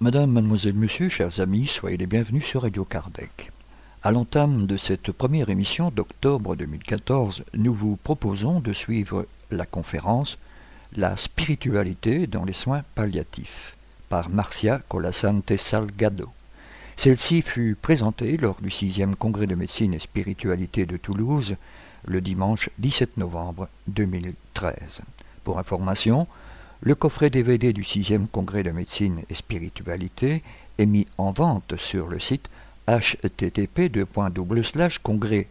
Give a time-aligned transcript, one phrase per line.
[0.00, 3.52] Madame, mademoiselle, monsieur, chers amis, soyez les bienvenus sur Radio Kardec.
[4.02, 10.38] À l'entame de cette première émission d'octobre 2014, nous vous proposons de suivre la conférence
[10.96, 13.76] La spiritualité dans les soins palliatifs
[14.08, 16.30] par Marcia Colasante Salgado.
[16.94, 21.56] Celle-ci fut présentée lors du 6e congrès de médecine et spiritualité de Toulouse
[22.06, 25.00] le dimanche 17 novembre 2013.
[25.42, 26.28] Pour information,
[26.80, 30.44] le coffret DVD du 6e congrès de médecine et spiritualité
[30.78, 32.48] est mis en vente sur le site
[32.86, 33.90] http
[35.02, 35.48] congrès.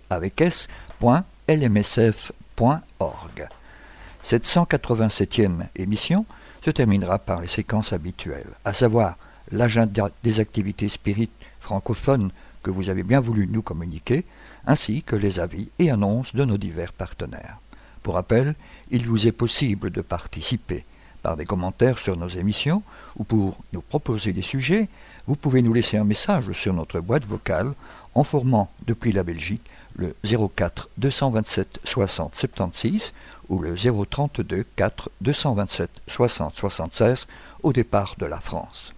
[4.24, 6.26] Cette 187e émission
[6.62, 9.18] se terminera par les séquences habituelles, à savoir
[9.52, 12.32] l'agenda des activités spirites francophones
[12.64, 14.24] que vous avez bien voulu nous communiquer,
[14.66, 17.60] ainsi que les avis et annonces de nos divers partenaires.
[18.02, 18.56] Pour rappel,
[18.92, 20.86] il vous est possible de participer
[21.22, 22.82] par des commentaires sur nos émissions
[23.18, 24.88] ou pour nous proposer des sujets,
[25.28, 27.74] vous pouvez nous laisser un message sur notre boîte vocale
[28.14, 29.64] en formant depuis la Belgique
[29.96, 33.14] le 04 227 60 76
[33.50, 37.28] ou le 032 4 227 60 76
[37.62, 38.94] au départ de la France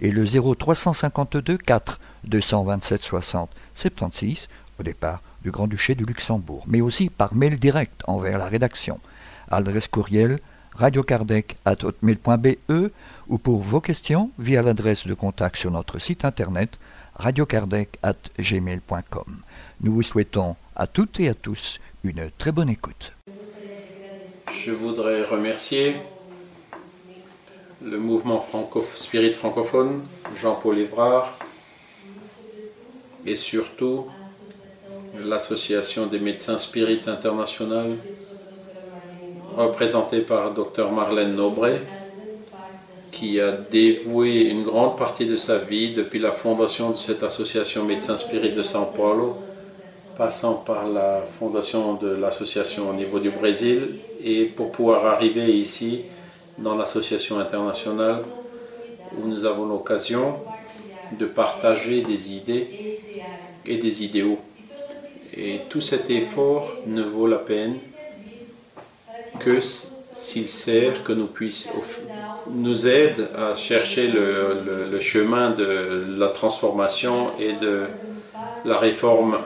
[0.00, 7.08] et le 0352 4 227 60 76 au départ du Grand-Duché du Luxembourg, mais aussi
[7.08, 9.00] par mail direct envers la rédaction.
[9.50, 10.38] Adresse courriel
[10.76, 12.90] radiocardec.hotmail.be
[13.28, 16.78] ou pour vos questions via l'adresse de contact sur notre site internet
[17.16, 19.42] radiocardec.gmail.com.
[19.80, 23.12] Nous vous souhaitons à toutes et à tous une très bonne écoute.
[24.64, 25.96] Je voudrais remercier
[27.84, 30.02] le mouvement franco spirit francophone,
[30.40, 31.36] Jean-Paul Évrard,
[33.26, 34.06] et surtout
[35.18, 37.96] l'association des médecins spirites internationales
[39.56, 41.80] représenté par Dr Marlène Nobret,
[43.10, 47.84] qui a dévoué une grande partie de sa vie depuis la fondation de cette association
[47.84, 49.36] Médecins Spirit de São Paulo,
[50.16, 56.02] passant par la fondation de l'association au niveau du Brésil, et pour pouvoir arriver ici
[56.58, 58.22] dans l'association internationale
[59.16, 60.36] où nous avons l'occasion
[61.18, 62.96] de partager des idées
[63.66, 64.38] et des idéaux.
[65.36, 67.76] Et tout cet effort ne vaut la peine
[69.38, 71.72] que s'il sert, que nous puisse,
[72.50, 77.84] nous aide à chercher le, chemin de la transformation et de
[78.64, 79.38] la réforme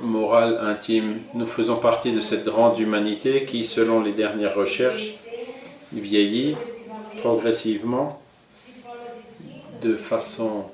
[0.00, 1.20] morale intime.
[1.34, 5.14] Nous faisons partie de cette grande humanité qui, selon les dernières recherches,
[5.92, 6.56] vieillit
[7.20, 8.20] progressivement
[9.82, 10.64] de façon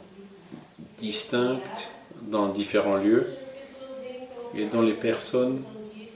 [0.98, 1.90] distincte
[2.22, 3.26] dans différents lieux
[4.56, 5.62] et dont les personnes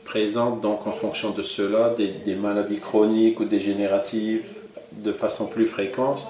[0.09, 4.47] présentent donc en fonction de cela des, maladies chroniques ou dégénératives
[4.93, 6.27] de façon plus fréquente,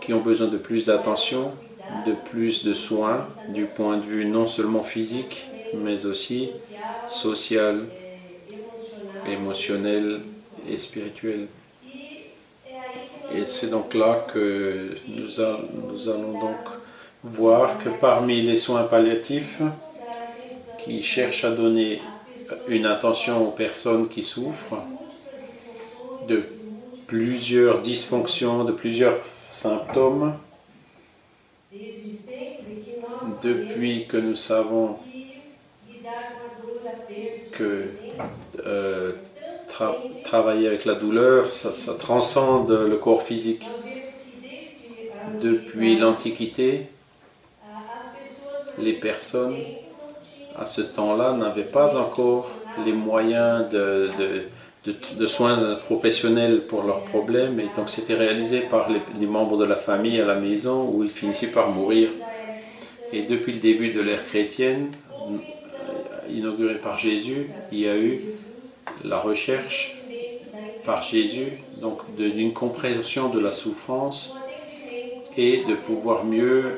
[0.00, 1.52] qui ont besoin de plus d'attention,
[2.04, 6.50] de plus de soins du point de vue non seulement physique, mais aussi
[7.06, 7.84] social,
[9.24, 10.22] émotionnel
[10.68, 11.46] et spirituel.
[13.32, 15.28] Et c'est donc là que nous,
[15.92, 16.58] nous, allons donc
[17.22, 19.62] voir que parmi les soins palliatifs
[20.84, 22.00] qui cherchent à donner
[22.68, 24.82] une attention aux personnes qui souffrent
[26.28, 26.42] de
[27.06, 29.18] plusieurs dysfonctions, de plusieurs
[29.50, 30.34] symptômes.
[33.42, 34.98] Depuis que nous savons
[37.52, 37.86] que
[38.66, 39.12] euh,
[40.24, 43.68] travailler avec la douleur, ça, ça transcende le corps physique.
[45.40, 46.86] Depuis l'Antiquité,
[48.78, 49.56] les personnes
[50.60, 52.50] à ce temps-là, n'avaient pas encore
[52.84, 57.58] les moyens de, soins professionnels pour leurs problèmes.
[57.58, 61.10] Et donc c'était réalisé par les, membres de la famille à la maison où ils
[61.10, 62.10] finissaient par mourir.
[63.12, 68.20] Et depuis le début de l'ère chrétienne, euh, inaugurée par Jésus, il y a eu
[69.04, 69.98] la recherche
[70.84, 71.52] par Jésus
[72.16, 74.36] d'une compréhension de la souffrance
[75.36, 76.74] et de pouvoir mieux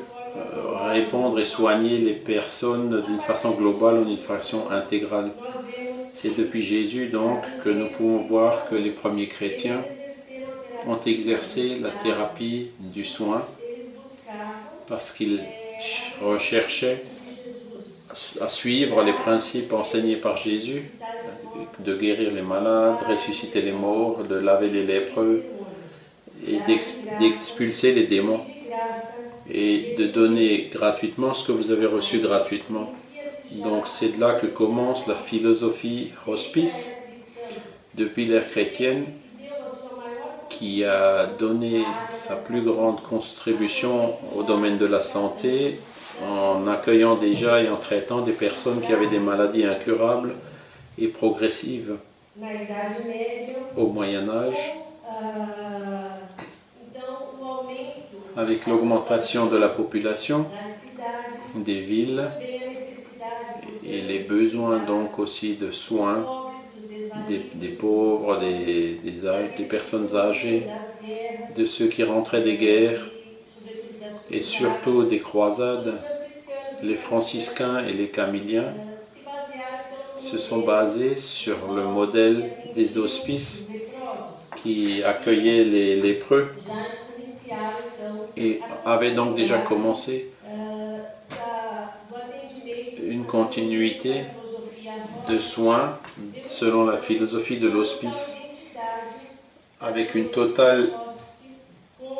[0.92, 5.30] répondre et soigner les personnes d'une façon globale ou d'une façon intégrale.
[6.14, 9.80] C'est depuis Jésus donc que nous pouvons voir que les premiers chrétiens
[10.86, 13.42] ont exercé la thérapie du soin
[14.86, 15.40] parce qu'ils
[16.20, 17.02] recherchaient
[18.40, 20.82] à suivre les principes enseignés par Jésus,
[21.78, 25.42] de guérir les malades, ressusciter les morts, de laver les lépreux
[26.46, 26.60] et
[27.18, 28.44] d'expulser les démons
[29.50, 32.88] et de donner gratuitement ce que vous avez reçu gratuitement.
[33.62, 36.96] Donc c'est de là que commence la philosophie hospice
[37.94, 39.04] depuis l'ère chrétienne
[40.48, 45.80] qui a donné sa plus grande contribution au domaine de la santé
[46.26, 50.34] en accueillant déjà et en traitant des personnes qui avaient des maladies incurables
[50.98, 51.96] et progressives
[53.76, 54.74] au Moyen Âge.
[58.34, 60.46] Avec l'augmentation de la population
[61.54, 62.30] des villes
[63.86, 66.26] et les besoins donc aussi de soins
[67.28, 70.62] des, pauvres, des, personnes âgées,
[71.58, 73.06] de ceux qui rentraient des guerres
[74.30, 75.92] et surtout des croisades,
[76.82, 78.72] les franciscains et les camiliens
[80.16, 82.44] se sont basés sur le modèle
[82.74, 83.68] des hospices
[84.62, 86.48] qui accueillaient les lépreux
[88.36, 90.30] et avaient donc déjà commencé
[93.02, 94.22] une continuité
[95.28, 95.98] de soins
[96.44, 98.36] selon la philosophie de l'hospice
[99.80, 100.90] avec une totale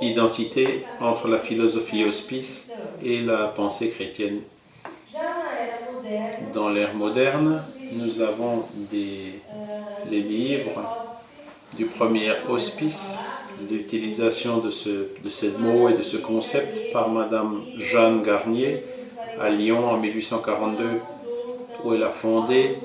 [0.01, 2.73] identité entre la philosophie hospice
[3.03, 4.41] et la pensée chrétienne.
[6.53, 7.63] Dans l'ère moderne,
[7.93, 9.35] nous avons des,
[10.11, 10.83] les livres
[11.77, 13.19] du premier hospice,
[13.71, 14.91] l'utilisation de ce,
[15.25, 18.79] de ces mots et de ce concept par Madame Jeanne Garnier
[19.41, 20.85] à Lyon en 1842,
[21.85, 22.77] où elle a fondé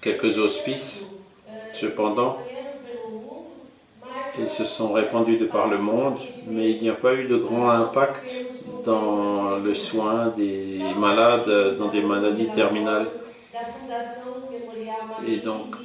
[0.00, 1.06] quelques hospices.
[1.72, 2.38] Cependant,
[4.38, 6.18] ils se sont répandus de par le monde,
[6.48, 8.46] mais il n'y a pas eu de grand impact
[8.84, 13.06] dans le soin des malades, dans des maladies terminales.
[15.26, 15.76] Et donc,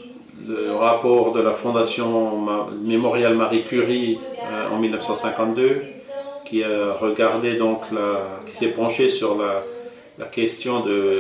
[0.48, 2.46] le rapport de la Fondation
[2.82, 5.84] Mémorial Marie Curie euh, en 1952,
[6.46, 7.82] qui a regardé donc
[8.46, 11.20] qui s'est penché sur la, question de,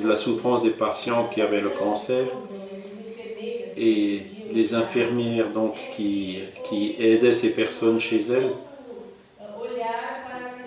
[0.00, 2.24] de, la souffrance des patients qui avaient le cancer
[3.76, 8.50] et les infirmières donc, qui, qui aidaient ces personnes chez elles.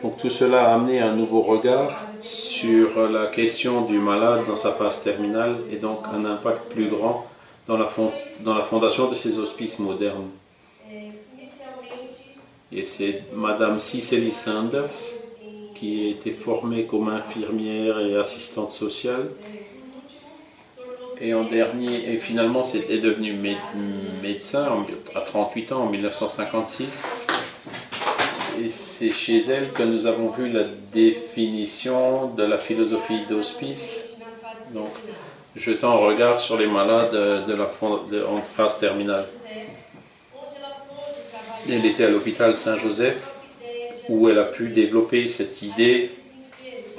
[0.03, 4.71] Donc tout cela a amené un nouveau regard sur la question du malade dans sa
[4.71, 7.25] phase terminale et donc un impact plus grand
[7.67, 10.29] dans la, fondation de ces hospices modernes.
[12.71, 15.21] Et c'est Madame Cicely Sanders
[15.73, 19.29] qui a été formée comme infirmière et assistante sociale
[21.21, 23.33] et en dernier, et finalement, est devenu
[24.21, 24.85] médecin
[25.15, 27.07] à 38 ans en 1956.
[28.63, 30.63] Et c'est chez elle que nous avons vu la
[30.93, 34.15] définition de la philosophie d'hospice.
[34.73, 34.89] Donc,
[35.55, 37.65] jetant un regard sur les malades de la
[38.29, 39.25] en phase terminale.
[41.69, 43.31] Elle était à l'hôpital Saint-Joseph
[44.09, 46.11] où elle a pu développer cette idée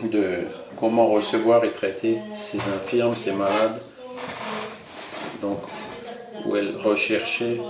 [0.02, 0.40] de
[0.78, 3.80] comment recevoir et traiter ces infirmes, ces malades
[5.40, 5.58] donc,
[6.44, 7.60] où elle recherchait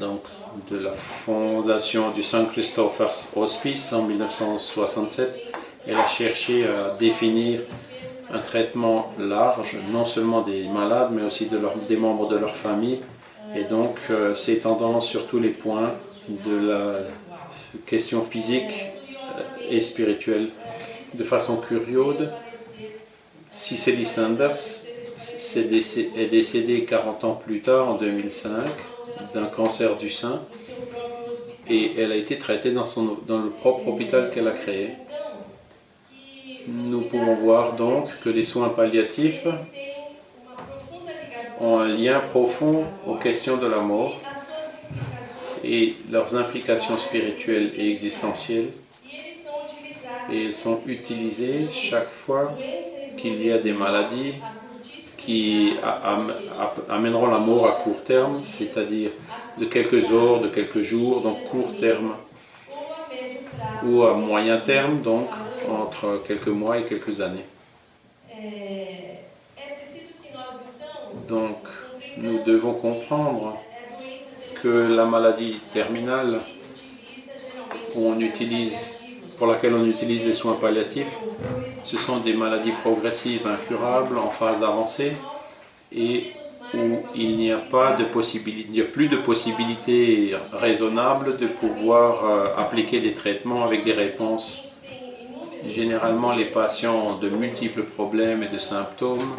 [0.00, 0.22] donc,
[0.70, 5.40] de la fondation du Saint Christopher's Hospice en 1967.
[5.86, 7.60] Elle a cherché à définir
[8.36, 13.00] un traitement large, non seulement des malades, mais aussi de des membres de leur famille,
[13.54, 14.34] et donc euh,
[15.00, 15.92] sur tous les points
[16.28, 16.82] de la
[17.86, 20.48] question physique euh, et spirituelle.
[21.14, 22.28] De façon curieuse,
[23.50, 24.64] Cicely Sanders
[25.56, 28.50] est décédée 40 ans plus tard, en 2005,
[29.34, 30.42] d'un cancer du sein.
[31.68, 34.90] Et elle a été traitée dans, son, dans le propre hôpital qu'elle a créé.
[36.68, 39.46] Nous pouvons voir donc que les soins palliatifs
[41.60, 44.20] ont un lien profond aux questions de la mort
[45.62, 48.70] et leurs implications spirituelles et existentielles.
[50.28, 52.58] Et ils sont utilisés chaque fois
[53.16, 54.34] qu'il y a des maladies
[55.16, 55.74] qui
[56.88, 59.10] amèneront la mort à court terme, c'est-à-dire
[59.56, 62.14] de quelques heures, de quelques jours, donc court terme,
[63.84, 65.28] ou à moyen terme, donc
[65.68, 67.44] entre quelques mois et quelques années.
[71.28, 71.58] Donc
[72.16, 73.58] nous devons comprendre
[74.62, 76.40] que la maladie terminale
[77.94, 79.00] où on utilise,
[79.38, 81.16] pour laquelle on utilise les soins palliatifs
[81.86, 85.12] ce sont des maladies progressives incurables en phase avancée
[85.94, 86.32] et
[86.74, 92.24] où il n'y a pas de possibilité, il a plus de possibilité raisonnable de pouvoir
[92.24, 94.65] euh, appliquer des traitements avec des réponses.
[95.64, 99.34] Généralement, les patients ont de multiples problèmes et de symptômes,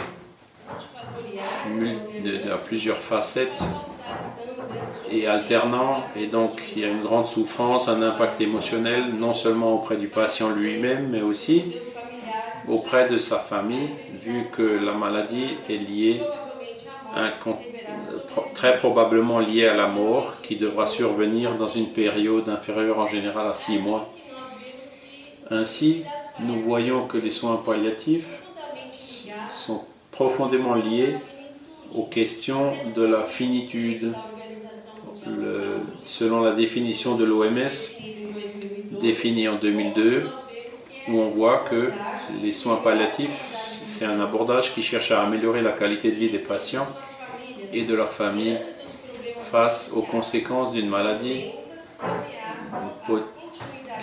[2.51, 3.63] à plusieurs facettes
[5.11, 6.07] et alternant.
[6.15, 10.07] Et donc il y a une grande souffrance, un impact émotionnel, non seulement auprès du
[10.07, 11.75] patient lui-même, mais aussi
[12.67, 13.89] auprès de sa famille,
[14.23, 16.23] vu que la maladie est liée,
[18.53, 23.47] très probablement liée à la mort, qui devra survenir dans une période inférieure en général
[23.47, 24.09] à six mois.
[25.49, 26.03] Ainsi,
[26.39, 28.43] nous voyons que les soins palliatifs
[29.49, 31.15] sont profondément liés
[31.95, 34.13] aux questions de la finitude.
[36.03, 37.69] selon la définition de l'OMS,
[38.91, 40.29] définie en 2002,
[41.07, 41.91] où on voit que
[42.41, 46.39] les soins palliatifs, c'est un abordage qui cherche à améliorer la qualité de vie des
[46.39, 46.87] patients
[47.73, 48.57] et de leur famille
[49.51, 51.43] face aux conséquences d'une maladie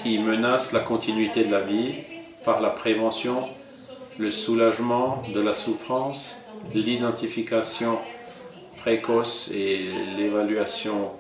[0.04, 1.94] qui menace la continuité de la vie
[2.44, 3.49] par la prévention,
[4.18, 7.99] le soulagement de la souffrance, l'identification
[8.76, 9.78] précoce et
[10.14, 11.11] l'évaluation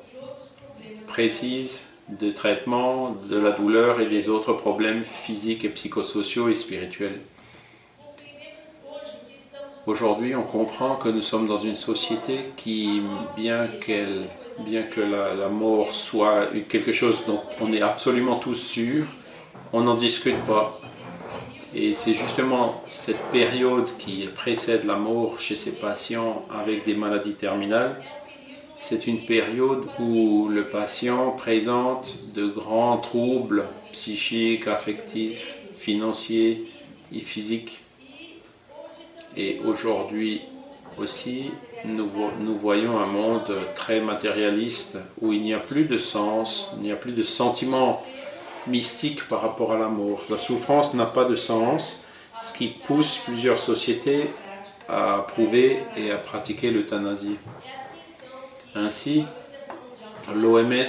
[1.06, 7.20] précise de traitement de la douleur et des autres problèmes physiques et psychosociaux et spirituels.
[9.86, 13.00] Aujourd'hui, on comprend que nous sommes dans une société qui,
[13.34, 14.28] bien, qu'elle,
[14.60, 19.06] bien que la, mort soit quelque chose dont on est absolument tous sûrs,
[19.72, 20.72] on n'en discute pas.
[21.74, 27.34] Et c'est justement cette période qui précède la mort chez ces patients avec des maladies
[27.34, 28.00] terminales
[28.86, 36.66] c'est une période où le patient présente de grands troubles psychiques, affectifs, financiers
[37.10, 37.78] et physiques.
[39.38, 40.42] Et aujourd'hui
[40.98, 41.50] aussi,
[41.84, 46.92] nous, voyons un monde très matérialiste où il n'y a plus de sens, il n'y
[46.92, 48.02] a plus de sentiment
[48.66, 50.22] mystique par rapport à la mort.
[50.30, 52.06] La souffrance n'a pas de sens,
[52.40, 54.30] ce qui pousse plusieurs sociétés
[54.88, 57.36] à prouver et à pratiquer l'euthanasie.
[58.74, 59.24] Ainsi,
[60.34, 60.84] l'OMS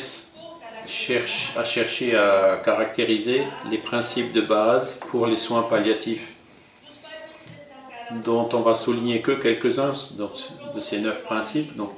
[0.88, 6.34] cherche, a cherché à caractériser les principes de base pour les soins palliatifs,
[8.24, 9.94] dont on va souligner que quelques-uns
[10.76, 11.92] de ces neuf principes, donc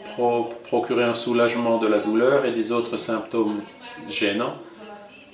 [0.63, 3.61] procurer un soulagement de la douleur et des autres symptômes
[4.09, 4.55] gênants,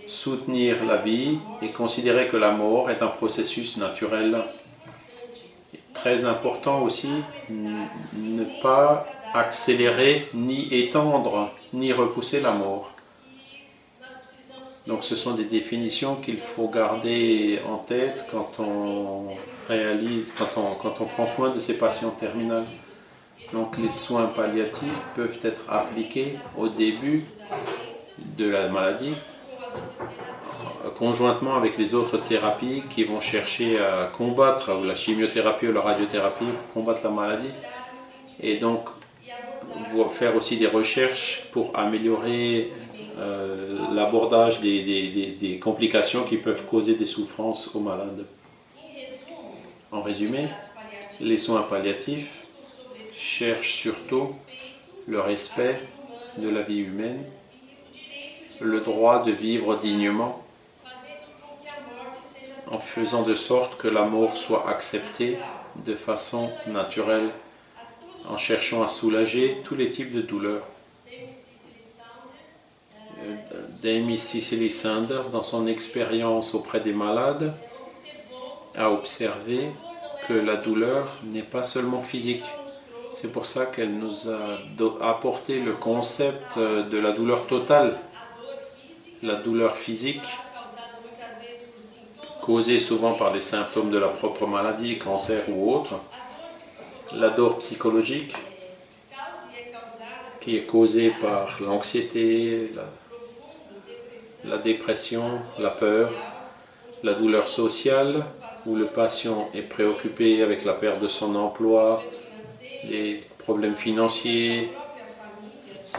[0.08, 4.38] soutenir la vie et considérer que la mort est un processus naturel.
[5.94, 7.10] Très important aussi,
[7.50, 12.92] ne pas accélérer, ni étendre, ni repousser la mort.
[14.86, 19.30] Donc ce sont des définitions qu'il faut garder en tête quand on
[19.70, 22.66] réalise, quand on, quand on prend soin de ces patients terminaux.
[23.54, 27.24] Donc les soins palliatifs peuvent être appliqués au début
[28.38, 29.14] de la maladie,
[30.98, 36.46] conjointement avec les autres thérapies qui vont chercher à combattre, la chimiothérapie ou la radiothérapie,
[36.46, 37.54] pour combattre la maladie.
[38.42, 38.90] Et donc
[40.10, 42.72] faire aussi des recherches pour améliorer
[43.20, 48.26] euh, l'abordage des, complications qui peuvent causer des souffrances aux malades.
[49.92, 50.50] En résumé,
[51.22, 52.43] les soins palliatifs
[53.24, 54.36] cherchent surtout
[55.08, 55.80] le respect
[56.38, 57.24] de la vie humaine,
[58.60, 60.44] le droit de vivre dignement,
[62.70, 65.38] en faisant de sorte que la mort soit acceptée
[65.86, 67.30] de façon naturelle
[68.28, 70.66] en cherchant à soulager tous les types de douleurs.
[73.82, 77.54] Damie Cicely Sanders, dans son expérience auprès des malades,
[78.76, 79.70] a observé
[80.28, 82.46] que la douleur n'est pas seulement physique.
[83.14, 87.98] C'est pour ça qu'elle nous a apporté le concept de la douleur totale.
[89.22, 90.26] La douleur physique,
[92.42, 96.02] causée souvent par des symptômes de la propre maladie, cancer ou autre,
[97.14, 98.36] la douleur psychologique
[100.42, 102.72] qui est causée par l'anxiété,
[104.44, 106.12] la, dépression, la peur,
[107.02, 108.26] la douleur sociale
[108.66, 112.04] où le patient est préoccupé avec la perte de son emploi,
[112.90, 114.70] les problèmes financiers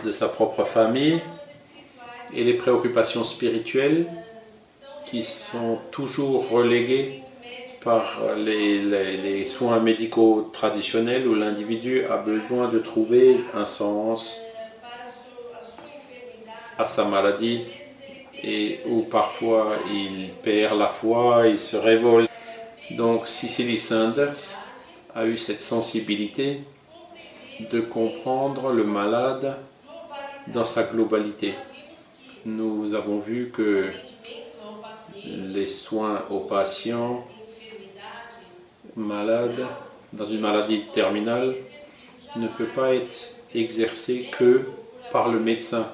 [0.05, 1.21] de sa propre famille
[2.35, 4.07] et les préoccupations spirituelles
[5.05, 7.23] qui sont toujours reléguées
[7.83, 14.41] par les, soins médicaux traditionnels où l'individu a besoin de trouver un sens
[16.79, 17.63] à sa maladie
[18.43, 22.31] et où parfois il perd la foi, il se révolte.
[22.91, 24.59] Donc Cicely Sanders
[25.15, 26.61] a eu cette sensibilité
[27.61, 29.57] de comprendre le malade
[30.49, 31.55] dans sa globalité.
[32.45, 33.91] Nous avons vu que
[35.25, 37.25] les soins aux patients
[38.97, 39.67] malade,
[40.13, 41.55] dans une maladie terminale,
[42.37, 44.63] ne peut pas être exercé que
[45.11, 45.89] par le médecin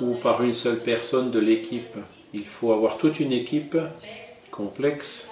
[0.00, 1.96] ou par une seule personne de l'équipe.
[2.34, 3.76] Il faut avoir toute une équipe
[4.50, 5.30] complexe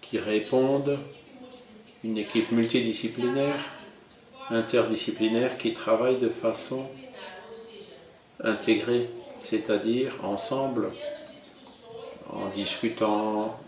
[0.00, 0.98] qui réponde,
[2.04, 3.58] une équipe multidisciplinaire,
[4.50, 6.86] interdisciplinaire qui travaille de façon
[8.42, 9.08] intégrée,
[9.40, 10.88] c'est-à-dire ensemble,
[12.32, 13.58] en discutant,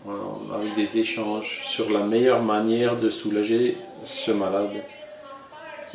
[0.53, 4.83] avec des échanges sur la meilleure manière de soulager ce malade.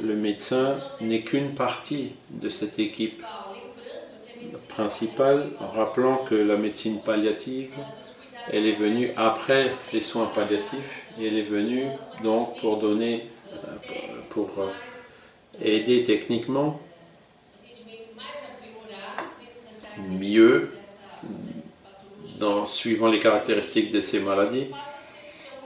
[0.02, 3.22] Le médecin n'est qu'une partie de cette équipe
[4.68, 7.70] principale, rappelant que la médecine palliative,
[8.52, 11.86] elle est venue après les soins palliatifs et elle est venue
[12.22, 14.70] donc pour donner, euh, pour euh,
[15.64, 16.78] aider techniquement
[20.10, 20.68] mieux
[22.38, 24.66] dans, suivant les caractéristiques de ces maladies.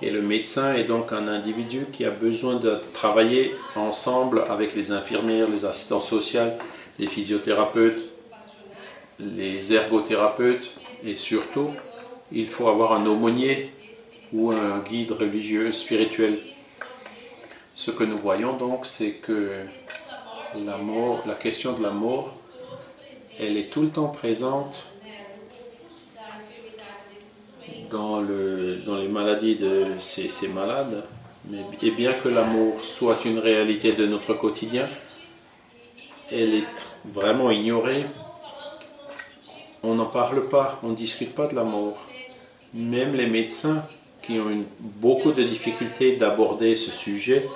[0.02, 4.92] Et le médecin est donc un individu qui a besoin de travailler ensemble avec les
[4.92, 6.52] infirmières, les assistants sociaux,
[7.00, 8.06] les physiothérapeutes,
[9.18, 10.70] les ergothérapeutes
[11.04, 11.70] et surtout,
[12.30, 13.72] il faut avoir un aumônier
[14.32, 16.38] ou un guide religieux, spirituel.
[17.80, 19.52] Ce que nous voyons donc, c'est que
[20.66, 20.78] la
[21.24, 22.34] la question de la mort,
[23.38, 24.84] elle est tout le temps présente
[27.88, 31.04] dans, le, dans les maladies de ces, ces malades.
[31.80, 34.86] Et bien que l'amour soit une réalité de notre quotidien,
[36.30, 38.04] elle est vraiment ignorée.
[39.82, 41.96] On n'en parle pas, on ne discute pas de la mort.
[42.74, 43.86] Même les médecins
[44.20, 47.48] qui ont beaucoup de difficultés d'aborder ce sujet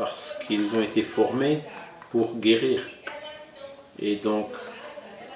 [0.00, 1.60] parce qu'ils ont été formés
[2.08, 2.80] pour guérir.
[4.00, 4.48] Et donc,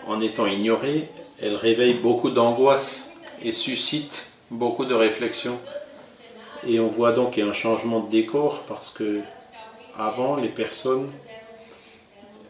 [0.06, 1.10] en étant ignorés,
[1.42, 5.60] elle réveille beaucoup d'angoisse et suscite beaucoup de réflexions.
[6.66, 9.20] Et on voit donc qu'il y a un changement de décor parce que
[9.98, 11.10] avant les personnes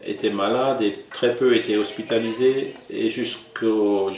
[0.01, 4.09] étaient malades et très peu étaient hospitalisées et jusqu'en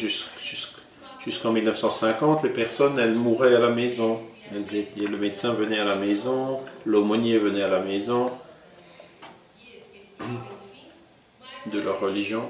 [1.52, 4.20] 1950 les personnes elles mouraient à la maison.
[4.52, 8.32] Le médecin venait à la maison, l'aumônier venait à la maison
[11.72, 12.44] de leur religion.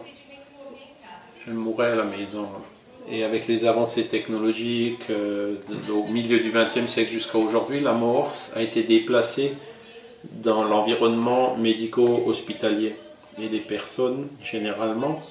[1.47, 2.47] Elles mouraient à la maison.
[3.09, 5.55] Et avec les avancées technologiques euh,
[5.89, 9.53] au milieu du XXe siècle jusqu'à aujourd'hui, la mort a été déplacée
[10.25, 12.95] dans l'environnement médico-hospitalier.
[13.41, 15.21] Et les personnes, généralement,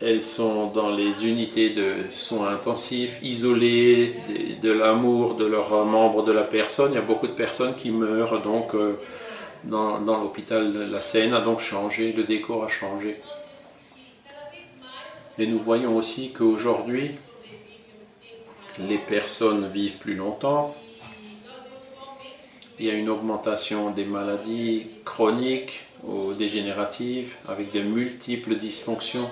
[0.00, 4.16] elles sont dans les unités de soins intensifs, isolées
[4.60, 6.92] de, l'amour de leurs membres de la personne.
[6.92, 8.94] Il y a beaucoup de personnes qui meurent donc euh,
[9.64, 10.90] dans, dans l'hôpital.
[10.90, 13.20] La scène a donc changé, le décor a changé.
[15.38, 17.12] Et nous voyons aussi qu'aujourd'hui,
[18.78, 20.74] les personnes vivent plus longtemps.
[22.78, 29.30] Il y a une augmentation des maladies chroniques ou dégénératives avec de multiples dysfonctions.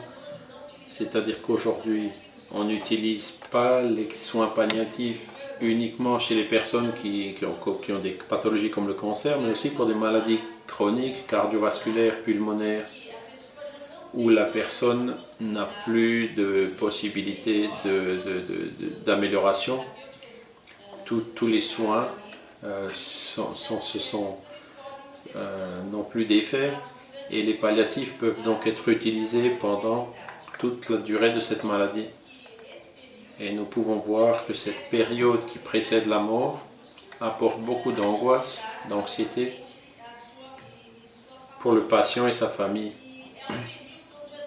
[0.93, 2.11] C'est-à-dire qu'aujourd'hui,
[2.53, 5.23] on n'utilise pas les soins palliatifs
[5.63, 9.95] uniquement chez les personnes qui, ont, des pathologies comme le cancer, mais aussi pour des
[9.95, 12.85] maladies chroniques, cardiovasculaires, pulmonaires,
[14.13, 17.71] où la personne n'a plus de possibilité
[19.07, 19.83] d'amélioration.
[21.07, 22.09] tous les soins
[22.65, 22.91] euh,
[25.37, 26.73] euh, n'ont plus d'effet
[27.31, 30.13] et les palliatifs peuvent donc être utilisés pendant
[30.63, 32.07] toute la durée de cette maladie.
[33.39, 36.65] Et nous pouvons voir que cette période qui précède la mort
[37.21, 39.53] apporte beaucoup d'angoisse, d'anxiété
[41.59, 42.93] pour le patient et sa famille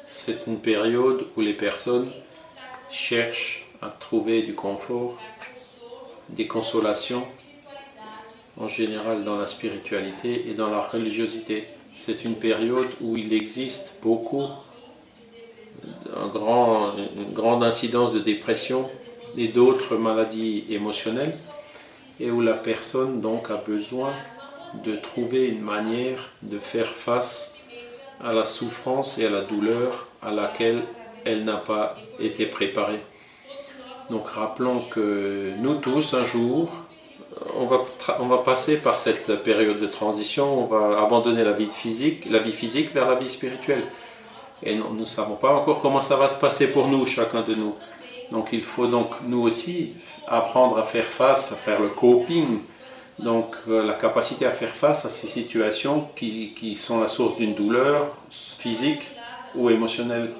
[0.05, 2.09] c'est une période où les personnes
[2.89, 5.19] cherchent à trouver du confort,
[6.29, 7.23] des consolations,
[8.57, 11.67] en général dans la spiritualité et dans la religiosité.
[11.93, 14.47] C'est une période où il existe beaucoup,
[16.15, 18.89] une grande incidence de dépression
[19.37, 21.35] et d'autres maladies émotionnelles,
[22.19, 24.13] et où la personne donc a besoin
[24.83, 27.55] de trouver une manière de faire face
[28.23, 30.81] à la souffrance et à la douleur à laquelle
[31.25, 33.01] elle n'a pas été préparée.
[34.09, 36.71] Donc rappelons que nous tous, un jour,
[37.57, 37.81] on va,
[38.19, 42.39] on va passer par cette période de transition, on va abandonner la vie, physique, la
[42.39, 43.83] vie physique vers la vie spirituelle.
[44.63, 47.55] Et nous ne savons pas encore comment ça va se passer pour nous, chacun de
[47.55, 47.75] nous.
[48.31, 49.93] Donc il faut donc nous aussi
[50.27, 52.59] apprendre à faire face, à faire le coping
[53.19, 57.55] donc euh, la capacité à faire face à ces situations qui, sont la source d'une
[57.55, 59.03] douleur physique
[59.55, 60.31] ou émotionnelle.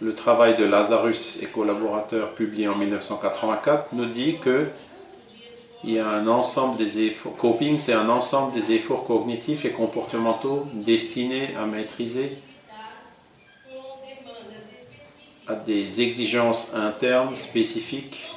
[0.00, 4.66] Le travail de Lazarus et collaborateurs publié en 1984 nous dit que
[5.84, 7.36] il y a un ensemble des efforts.
[7.36, 12.38] Coping, c'est un ensemble des efforts cognitifs et comportementaux destinés à maîtriser
[15.46, 18.30] à des exigences internes spécifiques,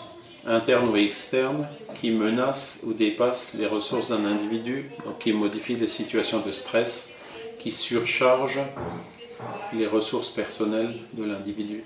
[0.46, 1.68] internes ou externes,
[2.00, 7.14] qui menacent ou dépassent les ressources d'un individu, donc qui modifient les situations de stress,
[7.60, 8.66] qui surchargent
[9.74, 11.84] les ressources personnelles de l'individu.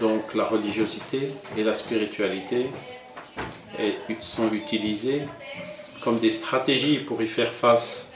[0.00, 2.70] Donc la religiosité et la spiritualité
[4.20, 5.22] sont utilisées
[6.02, 8.12] comme des stratégies pour y faire face.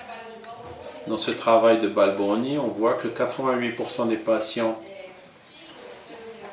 [1.07, 4.81] Dans ce travail de Balboni, on voit que 88% des patients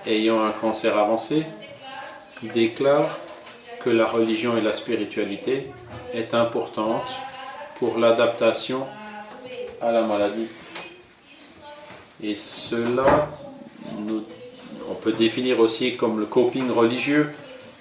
[0.10, 1.44] ayant un cancer avancé
[2.42, 3.18] déclarent
[3.84, 5.72] que la religion et la spiritualité
[6.14, 7.10] est importante
[7.78, 8.86] pour l'adaptation
[9.82, 10.48] à la maladie.
[12.22, 13.30] Et cela,
[14.90, 17.32] on peut définir aussi comme le coping religieux,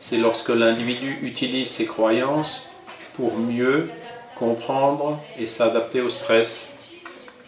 [0.01, 2.71] c'est lorsque l'individu utilise ses croyances
[3.17, 3.91] pour mieux
[4.39, 6.78] comprendre et s'adapter au stress,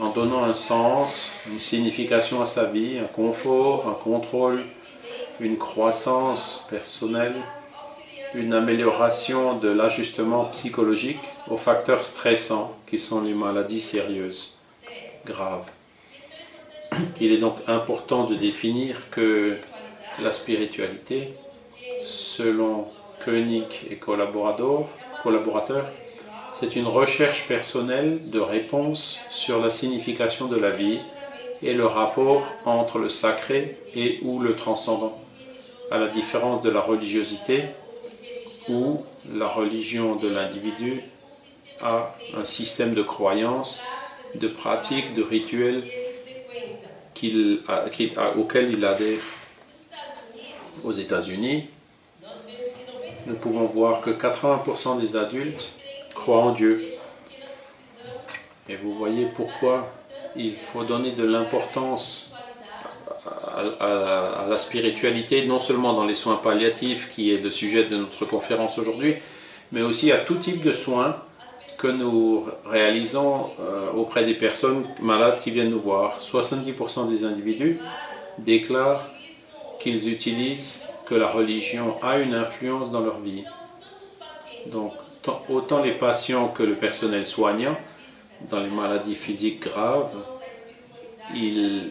[0.01, 4.65] en donnant un sens, une signification à sa vie, un confort, un contrôle,
[5.41, 7.35] une croissance personnelle,
[8.35, 14.55] une amélioration de l'ajustement psychologique aux facteurs stressants qui sont les maladies sérieuses,
[15.27, 15.71] graves.
[17.21, 19.57] Il est donc important de définir que
[20.23, 21.35] la spiritualité,
[22.01, 22.89] selon
[23.25, 24.89] Koenig et collaborateurs,
[26.53, 30.99] c'est une recherche personnelle de réponse sur la signification de la vie
[31.63, 35.21] et le rapport entre le sacré et ou le transcendant,
[35.91, 37.65] à la différence de la religiosité
[38.69, 41.03] où la religion de l'individu
[41.81, 43.83] a un système de croyances,
[44.35, 45.85] de pratiques, de rituels
[48.37, 49.21] auquel il adhère.
[50.85, 51.67] Aux États-Unis,
[53.27, 55.73] nous pouvons voir que 80% des adultes
[56.21, 56.85] croient en Dieu.
[58.69, 59.89] Et vous voyez pourquoi
[60.37, 62.33] il faut donner de l'importance
[63.81, 68.27] à, la spiritualité, non seulement dans les soins palliatifs, qui est le sujet de notre
[68.27, 69.17] conférence aujourd'hui,
[69.73, 71.17] mais aussi à tout type de soins
[71.79, 76.21] que nous réalisons euh, auprès des personnes malades qui viennent nous voir.
[76.21, 77.79] 70% des individus
[78.39, 79.07] déclarent
[79.81, 83.45] qu'ils utilisent, que la religion a une influence dans leur vie.
[84.67, 84.93] Donc,
[85.49, 87.77] autant les patients que le personnel soignant,
[88.51, 90.15] dans les maladies physiques graves,
[91.35, 91.91] ils,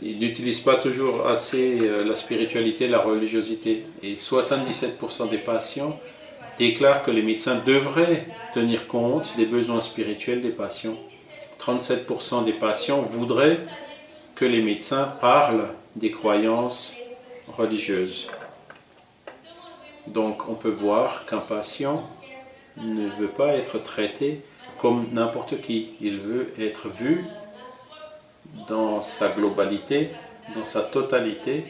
[0.00, 3.84] n'utilisent pas toujours assez euh, la spiritualité, la religiosité.
[4.02, 5.98] Et 77% des patients
[6.58, 10.96] déclare que les médecins devraient tenir compte des besoins spirituels des patients.
[11.60, 13.58] 37% des patients voudraient
[14.34, 16.96] que les médecins parlent des croyances
[17.56, 18.28] religieuses.
[20.14, 22.08] Donc on peut voir qu'un patient
[22.76, 24.42] ne veut pas être traité
[24.80, 25.90] comme n'importe qui.
[26.00, 27.24] Il veut être vu
[28.68, 30.10] dans sa globalité,
[30.54, 31.64] dans sa totalité,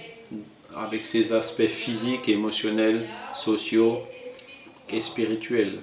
[0.76, 3.00] avec ses aspects physiques, émotionnels,
[3.32, 4.02] sociaux,
[4.90, 5.80] et spirituel.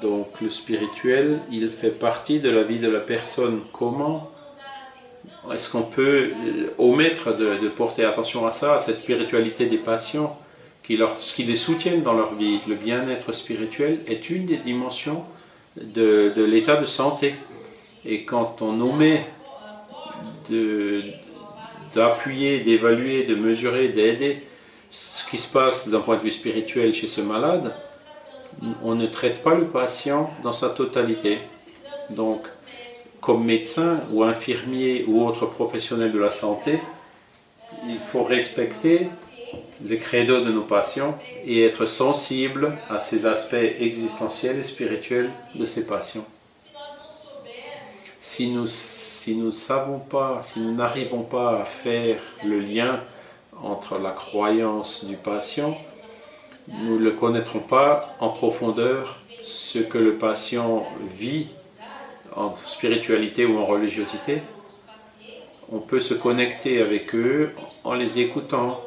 [0.00, 3.60] Donc le spirituel, il fait partie de la vie de la personne.
[3.72, 4.30] Comment
[5.52, 10.38] est-ce qu'on peut euh, omettre de, porter attention à ça, à cette spiritualité des patients?
[10.84, 10.98] Qui,
[11.34, 15.24] qui les soutiennent dans leur vie Le bien-être spirituel est une des dimensions
[15.76, 17.34] de, de l'état de santé.
[18.04, 19.26] Et quand on omet
[21.94, 24.42] d'appuyer, d'évaluer, de mesurer, d'aider
[24.90, 27.74] ce qui se passe d'un point de vue spirituel chez ce malade,
[28.82, 31.38] on ne traite pas le patient dans sa totalité.
[32.10, 32.42] Donc,
[33.20, 36.78] comme médecin ou infirmier ou autre professionnel de la santé,
[37.88, 39.08] il faut respecter
[39.84, 45.66] les credos de nos patients et être sensible à ces aspects existentiels et spirituels de
[45.66, 46.26] ces patients.
[48.20, 48.66] Si nous
[49.24, 53.00] si nous savons pas, si nous n'arrivons pas à faire le lien
[53.62, 55.78] entre la croyance du patient,
[56.68, 60.86] nous ne connaîtrons pas en profondeur ce que le patient
[61.16, 61.46] vit
[62.36, 64.42] en spiritualité ou en religiosité.
[65.72, 68.83] On peut se connecter avec eux en les écoutant,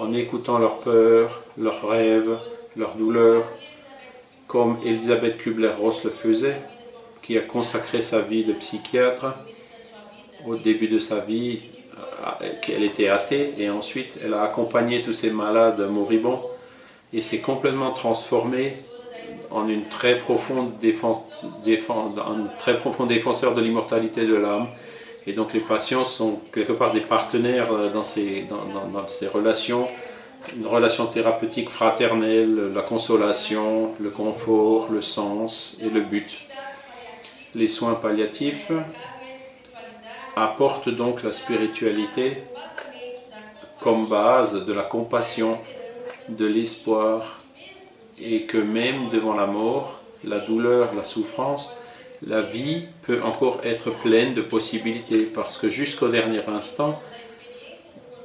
[0.00, 2.38] en écoutant leurs peurs, leurs rêves,
[2.76, 3.44] leurs douleurs,
[4.48, 6.56] comme Elisabeth Kubler-Ross le faisait,
[7.22, 9.26] qui a consacré sa vie de psychiatre
[10.46, 11.60] au début de sa vie
[12.62, 16.40] qu'elle était athée et ensuite elle a accompagné tous ces malades moribonds
[17.12, 18.72] et s'est complètement transformée
[19.50, 20.72] en une très profonde
[22.58, 24.66] très profond défenseur de l'immortalité de l'âme.
[25.30, 29.86] Et donc les patients sont quelque part des partenaires dans ces, dans, ces relations
[30.56, 36.46] une relation thérapeutique fraternelle, la consolation, le confort, le sens et le but.
[37.54, 38.72] Les soins palliatifs
[40.34, 42.42] apportent donc la spiritualité
[43.80, 45.58] comme base de la compassion,
[46.28, 47.38] de l'espoir,
[48.20, 51.76] et que même devant la mort, la douleur, la souffrance,
[52.26, 57.00] la vie peut encore être pleine de possibilités, parce que jusqu'au dernier instant,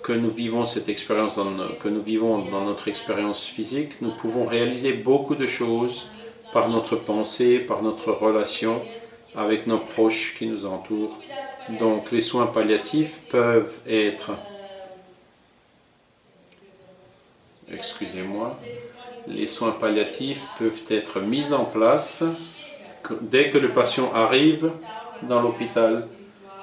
[0.03, 1.33] que nous vivons cette expérience,
[1.79, 6.09] que nous vivons dans notre expérience physique, nous pouvons réaliser beaucoup de choses
[6.53, 8.81] par notre pensée, par notre relation
[9.35, 11.19] avec nos proches qui nous entourent.
[11.79, 14.31] Donc les soins palliatifs peuvent être,
[17.71, 18.55] excusez-moi,
[19.27, 22.23] les soins palliatifs peuvent être mis en place
[23.21, 24.71] dès que le patient arrive
[25.23, 26.07] dans l'hôpital.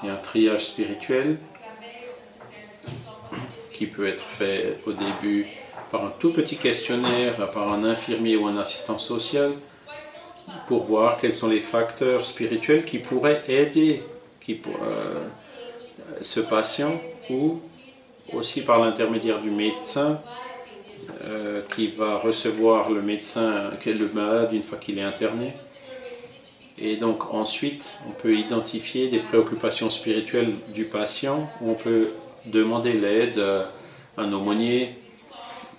[0.02, 1.38] Il y a un triage spirituel
[3.72, 5.46] qui peut être fait au début
[5.90, 9.52] par un tout petit questionnaire, par un infirmier ou un assistant social,
[10.66, 14.02] pour voir quels sont les facteurs spirituels qui pourraient aider
[14.48, 15.24] euh,
[16.20, 17.00] ce patient,
[17.30, 17.60] ou
[18.32, 20.20] aussi par l'intermédiaire du médecin,
[21.24, 25.52] euh, qui va recevoir le médecin, le malade une fois qu'il est interné.
[26.84, 32.08] Et donc ensuite, on peut identifier des préoccupations spirituelles du patient, on peut
[32.46, 33.68] demander l'aide à
[34.20, 34.90] un aumônier,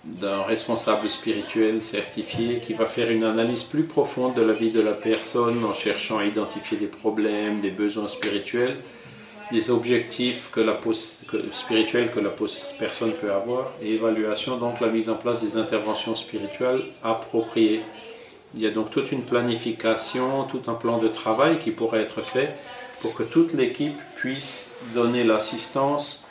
[0.05, 4.81] d'un responsable spirituel certifié qui va faire une analyse plus profonde de la vie de
[4.81, 8.75] la personne en cherchant à identifier des problèmes, des besoins spirituels,
[9.51, 10.51] des objectifs
[11.51, 12.33] spirituels que la
[12.79, 17.81] personne peut avoir et évaluation, donc la mise en place des interventions spirituelles appropriées.
[18.55, 22.21] Il y a donc toute une planification, tout un plan de travail qui pourrait être
[22.21, 22.55] fait
[23.01, 26.29] pour que toute l'équipe puisse donner l'assistance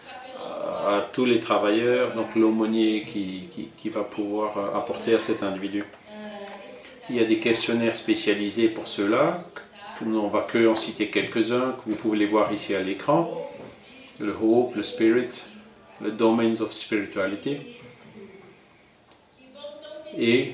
[0.86, 5.84] à tous les travailleurs, donc l'aumônier qui, va pouvoir apporter à cet individu.
[7.10, 9.42] Il y a des questionnaires spécialisés pour cela,
[10.04, 13.30] on va que en citer quelques-uns, que vous pouvez les voir ici à l'écran.
[14.18, 15.44] Le Hope, le Spirit,
[16.00, 17.58] le Domains of Spirituality,
[20.18, 20.52] et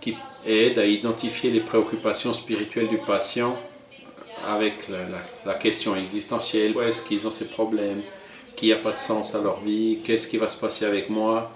[0.00, 3.56] qui aide à identifier les préoccupations spirituelles du patient
[4.46, 4.88] avec
[5.46, 8.02] la, question existentielle, où est-ce qu'ils ont ces problèmes,
[8.56, 11.08] qu'il n'y a pas de sens à leur vie, qu'est-ce qui va se passer avec
[11.08, 11.50] moi?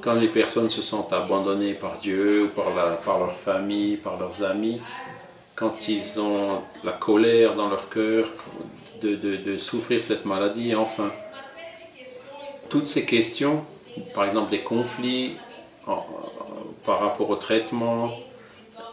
[0.00, 4.80] Quand les personnes se sentent abandonnées par Dieu ou par, leur famille, par leurs amis,
[5.56, 8.28] quand ils ont la colère dans leur cœur
[9.02, 11.10] de, souffrir cette maladie, enfin,
[12.68, 13.64] toutes ces questions,
[14.14, 15.34] par exemple des conflits
[16.84, 18.12] par rapport au traitement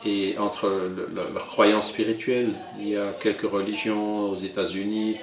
[0.05, 0.69] et entre
[1.13, 5.17] leurs croyances spirituelles, il y a quelques religions aux États-Unis,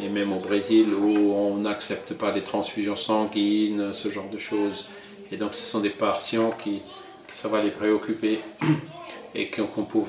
[0.00, 4.86] et même au Brésil où on n'accepte pas les transfusions sanguines, ce genre de choses.
[5.32, 6.82] Et donc ce sont des patients qui,
[7.32, 8.40] ça va les préoccuper
[9.34, 10.00] et qu'on peut,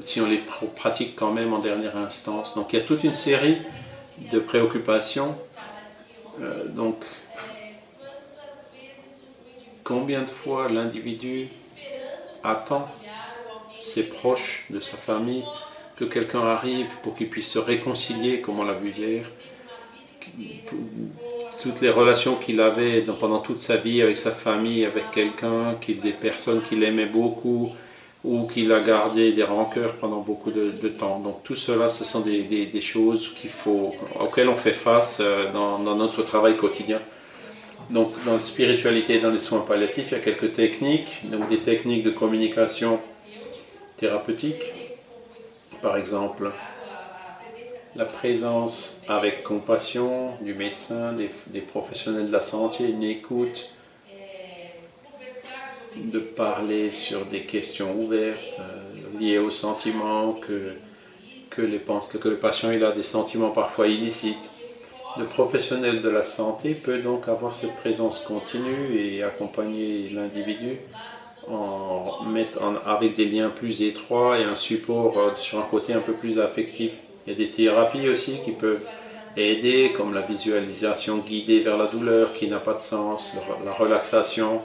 [0.00, 0.40] si on les
[0.76, 2.54] pratique quand même en dernière instance.
[2.54, 3.58] Donc il y a toute une série
[4.32, 5.34] de préoccupations.
[6.40, 7.04] Euh, donc
[9.84, 11.48] combien de fois l'individu
[12.42, 12.88] attend
[13.80, 15.44] ses proches de sa famille
[15.96, 19.26] que quelqu'un arrive pour qu'il puisse se réconcilier, comme on l'a vu hier.
[21.62, 26.12] Toutes les relations qu'il avait pendant toute sa vie avec sa famille, avec quelqu'un, des
[26.12, 27.70] personnes qu'il aimait beaucoup
[28.24, 31.20] ou qu'il a gardé des rancœurs pendant beaucoup de, temps.
[31.20, 33.34] Donc tout cela, ce sont des, choses
[34.18, 37.00] auxquelles on fait face euh, dans notre travail quotidien.
[37.90, 41.60] Donc dans la spiritualité, dans les soins palliatifs, il y a quelques techniques, donc des
[41.60, 43.00] techniques de communication
[43.96, 44.64] thérapeutique
[45.84, 46.50] par exemple
[47.94, 53.70] la présence avec compassion du médecin, des, professionnels de la santé, une écoute,
[55.96, 60.72] de parler sur des questions ouvertes euh, liées aux sentiments, que,
[61.50, 64.50] que, le patient a des sentiments parfois illicites.
[65.16, 70.76] Le professionnel de la santé peut donc avoir cette présence continue et accompagner l'individu
[71.48, 76.00] en, mettre avec des liens plus étroits et un support euh, sur un côté un
[76.00, 76.92] peu plus affectif.
[77.26, 78.84] Il y a des thérapies aussi qui peuvent
[79.36, 84.62] aider, comme la visualisation guidée vers la douleur qui n'a pas de sens, la relaxation,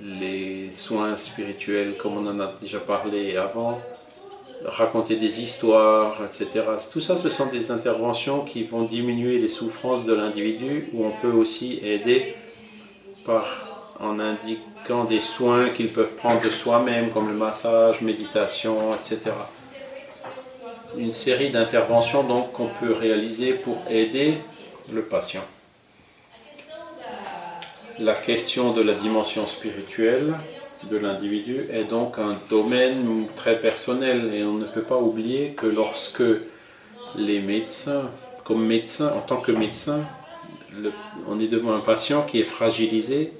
[0.00, 3.80] les soins spirituels comme on en a déjà parlé avant,
[4.64, 6.64] raconter des histoires, etc.
[6.92, 11.10] Tout ça, ce sont des interventions qui vont diminuer les souffrances de l'individu, où on
[11.10, 12.34] peut aussi aider
[13.24, 19.32] par, en indiquant des soins qu'ils peuvent prendre de soi-même, comme le massage, méditation, etc.
[20.96, 24.38] Une série d'interventions donc qu'on peut réaliser pour aider
[24.92, 25.44] le patient.
[27.98, 30.34] La question de la dimension spirituelle
[30.90, 35.66] de l'individu est donc un domaine très personnel et on ne peut pas oublier que
[35.66, 36.22] lorsque
[37.16, 38.10] les médecins,
[38.44, 40.00] comme médecin, en tant que médecin,
[41.28, 43.32] on est devant un patient qui est fragilisé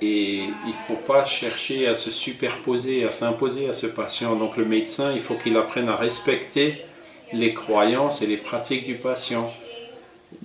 [0.00, 4.36] et il ne faut pas chercher à se superposer, à s'imposer à ce patient.
[4.36, 6.84] Donc le médecin, il faut qu'il apprenne à respecter
[7.32, 9.52] les croyances et les pratiques du patient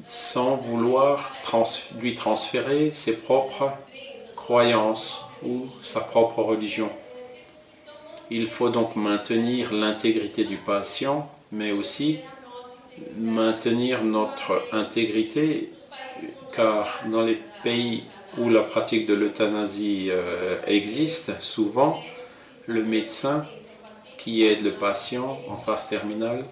[0.07, 1.33] sans vouloir
[1.99, 3.71] lui transférer ses propres
[4.35, 6.89] croyances ou sa propre religion.
[8.29, 12.19] Il faut donc maintenir l'intégrité du patient, mais aussi
[13.17, 15.71] maintenir notre intégrité,
[16.55, 18.03] car dans les pays
[18.37, 21.99] où la pratique de l'euthanasie euh, existe, souvent,
[22.67, 23.45] le médecin
[24.17, 26.45] qui aide le patient en phase terminale,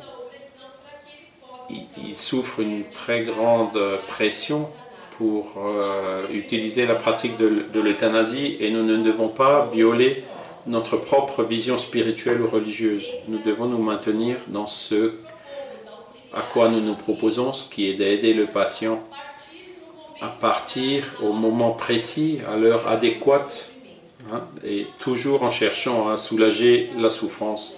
[1.69, 4.69] il, souffre une très grande pression
[5.17, 10.23] pour euh, utiliser la pratique de, l'euthanasie et nous ne devons pas violer
[10.67, 13.09] notre propre vision spirituelle ou religieuse.
[13.27, 15.13] Nous devons nous maintenir dans ce
[16.33, 19.01] à quoi nous nous proposons, ce qui est d'aider le patient
[20.21, 23.71] à partir au moment précis, à l'heure adéquate,
[24.31, 27.77] hein, et toujours en cherchant à soulager la souffrance.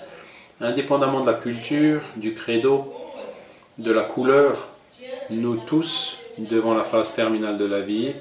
[0.62, 2.94] Indépendamment de la culture, du credo,
[3.78, 4.68] de la couleur,
[5.30, 8.14] nous tous, devant la phase terminale de la vie,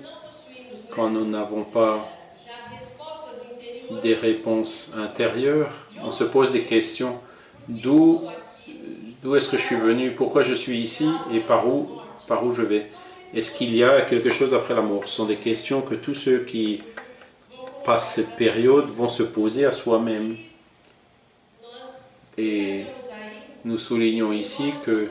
[0.90, 2.08] quand nous n'avons pas
[4.02, 5.70] des réponses intérieures,
[6.02, 7.18] on se pose des questions.
[7.68, 8.22] D'où,
[9.22, 11.08] d'où est-ce que je suis venu, pourquoi je suis ici?
[11.32, 11.88] Et par où,
[12.26, 12.86] par où je vais?
[13.34, 15.06] Est-ce qu'il y a quelque chose après la mort?
[15.06, 16.82] Ce sont des questions que tous ceux qui
[17.84, 20.36] passent cette période vont se poser à soi-même.
[22.36, 22.84] Et
[23.64, 25.08] nous soulignons ici que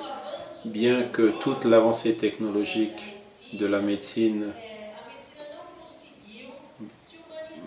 [0.68, 3.16] bien que toute l'avancée technologique
[3.54, 4.48] de la médecine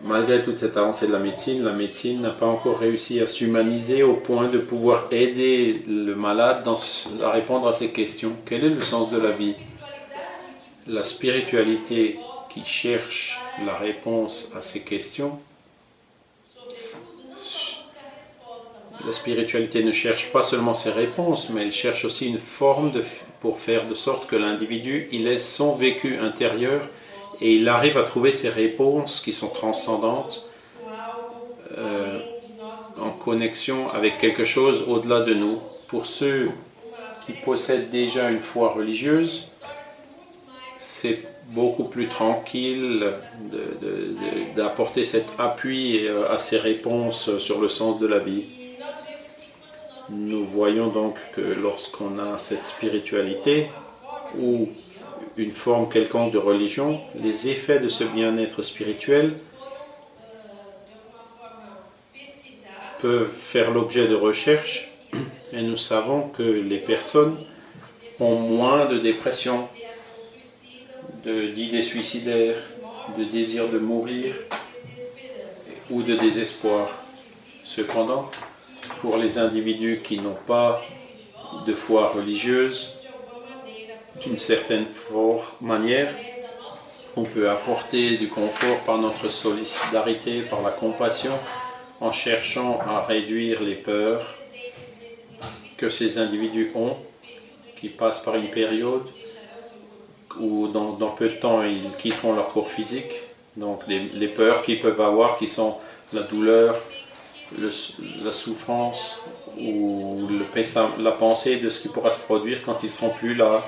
[0.05, 4.03] malgré toute cette avancée de la médecine, la médecine n'a pas encore réussi à s'humaniser
[4.03, 6.65] au point de pouvoir aider le malade
[7.23, 8.33] à répondre à ces questions.
[8.47, 9.55] Quel est le sens de la vie?
[10.87, 15.39] La spiritualité qui cherche la réponse à ces questions,
[19.05, 22.93] la spiritualité ne cherche pas seulement ses réponses, mais elle cherche aussi une forme
[23.41, 26.83] pour faire de sorte que l'individu il ait son vécu intérieur
[27.41, 30.47] et il arrive à trouver ces réponses qui sont transcendantes
[31.79, 32.21] euh,
[33.01, 35.59] en connexion avec quelque chose au-delà de nous.
[35.89, 36.51] Pour ceux
[37.25, 39.49] qui possèdent déjà une foi religieuse,
[40.77, 43.07] c'est beaucoup plus tranquille
[44.55, 48.60] d'apporter cet appui euh, à ces réponses sur le sens de la vie.
[50.11, 53.69] Nous voyons donc que lorsqu'on a cette spiritualité,
[54.39, 54.69] ou
[55.37, 59.35] une forme quelconque de religion, les effets de ce bien-être spirituel
[63.01, 64.91] peuvent faire l'objet de recherches
[65.53, 67.37] et nous savons que les personnes
[68.19, 69.69] ont moins de dépression,
[71.25, 72.63] d'idées suicidaires,
[73.17, 74.35] de désir de mourir
[75.91, 76.89] ou de désespoir.
[77.63, 78.31] Cependant,
[79.01, 80.83] pour les individus qui n'ont pas
[81.67, 82.97] de foi religieuse,
[84.23, 84.87] d'une certaine
[85.61, 86.15] manière,
[87.17, 91.33] on peut apporter du confort par notre solidarité, par la compassion,
[92.01, 94.35] en cherchant à réduire les peurs
[95.77, 96.97] que ces individus ont,
[97.77, 99.09] qui passent par une période
[100.39, 103.13] où dans, peu de temps ils quitteront leur corps physique.
[103.57, 105.77] Donc les, peurs qu'ils peuvent avoir, qui sont
[106.13, 106.81] la douleur,
[107.59, 109.21] la souffrance
[109.59, 110.29] ou
[110.99, 113.65] la pensée de ce qui pourra se produire quand ils seront plus là,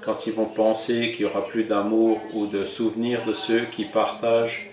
[0.00, 3.84] quand ils vont penser qu'il n'y aura plus d'amour ou de souvenirs de ceux qui
[3.84, 4.70] partagent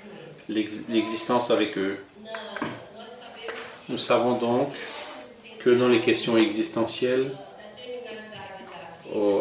[0.47, 1.97] l'existence avec eux.
[3.89, 4.69] Nous savons donc
[5.59, 7.31] que dans les questions existentielles,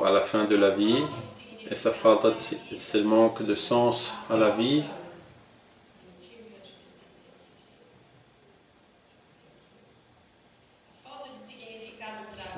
[0.04, 1.04] à la fin de la vie,
[1.70, 1.92] et ça
[2.76, 4.82] ce manque de sens à la vie,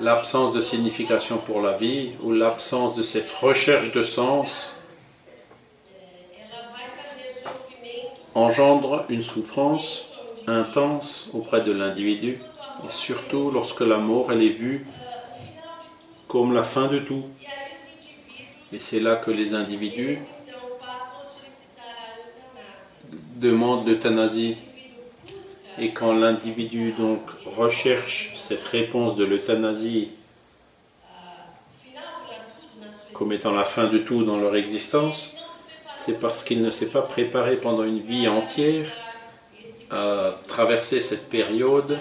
[0.01, 4.81] l'absence de signification pour la vie ou l'absence de cette recherche de sens
[8.33, 10.09] engendre une souffrance
[10.47, 12.39] intense auprès de l'individu
[12.83, 14.87] et surtout lorsque la mort est vue
[16.27, 17.25] comme la fin de tout.
[18.73, 20.19] Et c'est là que les individus
[23.35, 24.55] demandent l'euthanasie
[25.81, 30.09] et quand l'individu donc recherche cette réponse de l'euthanasie
[33.13, 35.35] comme étant la fin de tout dans leur existence,
[35.93, 38.85] c'est parce qu'il ne s'est pas préparé pendant une vie entière
[39.89, 41.97] à traverser cette période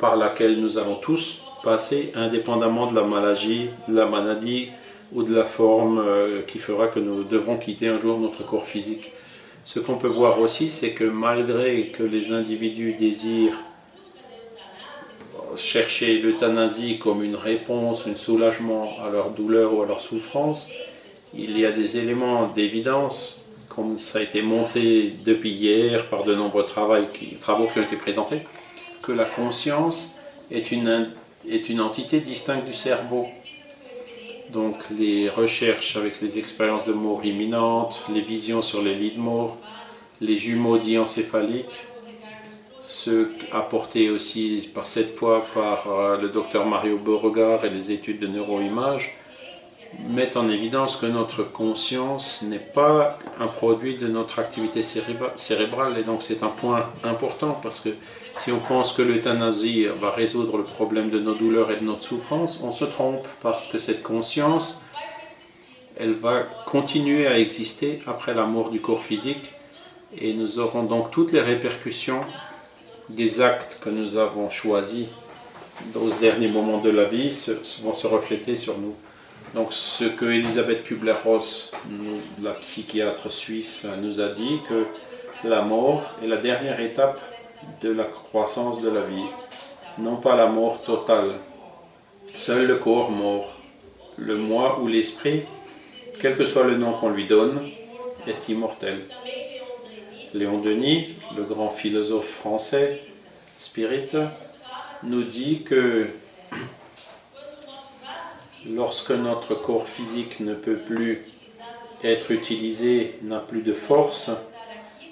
[0.00, 4.70] par laquelle nous allons tous passer, indépendamment de la maladie, de la maladie
[5.12, 8.66] ou de la forme euh, qui fera que nous devrons quitter un jour notre corps
[8.66, 9.12] physique.
[9.64, 13.58] Ce qu'on peut voir aussi, c'est que malgré que les individus désirent
[15.56, 20.70] chercher l'euthanasie comme une réponse, un soulagement à leur douleur ou à leur souffrance,
[21.32, 26.34] il y a des éléments d'évidence, comme ça a été monté depuis hier par de
[26.34, 28.42] nombreux travaux qui, ont été présentés,
[29.00, 30.16] que la conscience
[30.50, 33.26] est une entité distincte du cerveau.
[34.54, 39.20] Donc les recherches avec les expériences de mort imminente, les visions sur les lits de
[39.20, 39.58] mort,
[40.20, 41.88] les jumeaux diencéphaliques,
[42.78, 48.20] ceux apportés aussi par cette fois par euh, le docteur Mario Beauregard et les études
[48.20, 49.16] de neuroimage,
[50.08, 56.02] mettent en évidence que notre conscience n'est pas un produit de notre activité cérébrale et
[56.02, 57.90] donc c'est un point important parce que
[58.36, 62.02] si on pense que l'euthanasie va résoudre le problème de nos douleurs et de notre
[62.02, 64.84] souffrance, on se trompe parce que cette conscience,
[65.96, 69.52] elle va continuer à exister après la mort du corps physique
[70.18, 72.20] et nous aurons donc toutes les répercussions
[73.08, 75.06] des actes que nous avons choisis
[75.92, 77.30] dans ce dernier moment de la vie
[77.82, 78.94] vont se refléter sur nous.
[79.54, 81.70] Donc ce que Elisabeth Kubler-Ross,
[82.42, 84.86] la psychiatre suisse, nous a dit, que
[85.46, 87.20] la mort est la dernière étape
[87.80, 89.28] de la croissance de la vie,
[89.98, 91.34] non pas la mort totale.
[92.34, 93.52] Seul le corps mort,
[94.18, 95.42] le moi ou l'esprit,
[96.20, 97.60] quel que soit le nom qu'on lui donne,
[98.26, 99.02] est immortel.
[100.32, 103.02] Léon Denis, le grand philosophe français,
[103.56, 104.10] spirit,
[105.04, 106.08] nous dit que
[108.68, 111.24] lorsque notre corps physique ne peut plus
[112.02, 114.30] être utilisé, n'a plus de force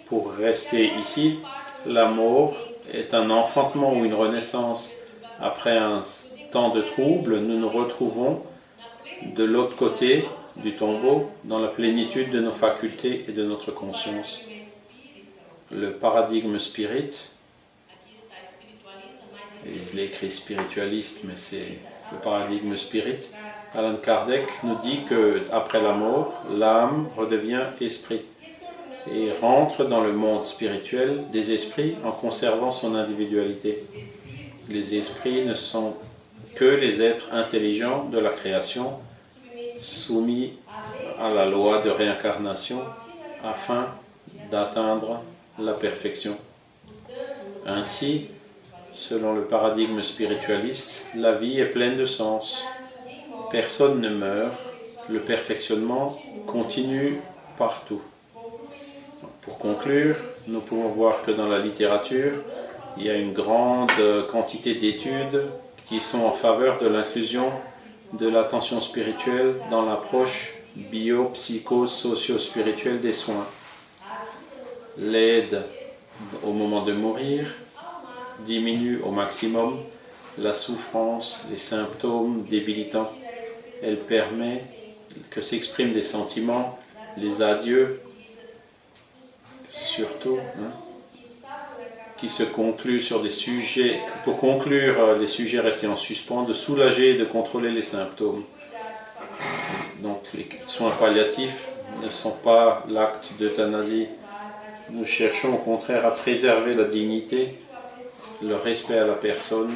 [0.06, 1.38] pour rester ici,
[1.86, 2.54] la mort
[2.92, 4.92] est un enfantement ou une renaissance.
[5.38, 6.02] Après un
[6.50, 8.42] temps de trouble, nous nous retrouvons
[9.22, 10.24] de l'autre côté
[10.56, 14.40] du tombeau dans la plénitude de nos facultés et de notre conscience.
[15.70, 17.30] Le paradigme spirit,
[19.64, 21.78] et je l'ai écrit spiritualiste, mais c'est
[22.12, 23.30] le paradigme spirit,
[23.74, 28.22] Alan Kardec nous dit que après la mort, l'âme redevient esprit
[29.10, 33.82] et rentre dans le monde spirituel des esprits en conservant son individualité.
[34.68, 35.94] Les esprits ne sont
[36.54, 38.92] que les êtres intelligents de la création,
[39.78, 40.52] soumis
[41.18, 42.80] à la loi de réincarnation
[43.42, 43.88] afin
[44.50, 45.22] d'atteindre
[45.58, 46.36] la perfection.
[47.66, 48.28] Ainsi,
[48.92, 52.64] selon le paradigme spiritualiste, la vie est pleine de sens
[53.52, 54.58] personne ne meurt,
[55.10, 57.20] le perfectionnement continue
[57.58, 58.00] partout.
[59.42, 60.16] Pour conclure,
[60.48, 62.32] nous pouvons voir que dans la littérature,
[62.96, 63.92] il y a une grande
[64.30, 65.42] quantité d'études
[65.86, 67.52] qui sont en faveur de l'inclusion
[68.14, 73.46] de l'attention spirituelle dans l'approche bio-psycho-socio-spirituelle des soins.
[74.96, 75.62] L'aide
[76.42, 77.52] au moment de mourir
[78.46, 79.78] diminue au maximum
[80.38, 83.12] la souffrance, les symptômes débilitants
[83.82, 84.62] elle permet
[85.30, 86.78] que s'expriment des sentiments,
[87.16, 88.00] les adieux,
[89.66, 90.72] surtout, hein,
[92.16, 96.52] qui se concluent sur des sujets, pour conclure euh, les sujets restés en suspens, de
[96.52, 98.44] soulager et de contrôler les symptômes.
[99.98, 101.68] Donc les soins palliatifs
[102.02, 104.06] ne sont pas l'acte d'euthanasie.
[104.90, 107.58] Nous cherchons au contraire à préserver la dignité,
[108.42, 109.72] le respect à la personne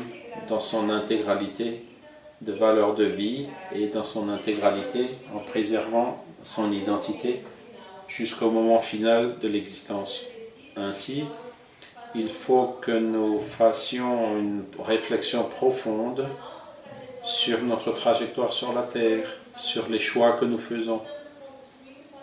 [0.49, 1.83] dans son intégralité
[2.41, 7.43] de valeur de vie et dans son intégralité en préservant son identité
[8.09, 10.23] jusqu'au moment final de l'existence.
[10.77, 11.25] Ainsi,
[12.15, 16.27] il faut que nous fassions une réflexion profonde
[17.25, 21.01] sur notre trajectoire sur la Terre, sur les choix que nous faisons,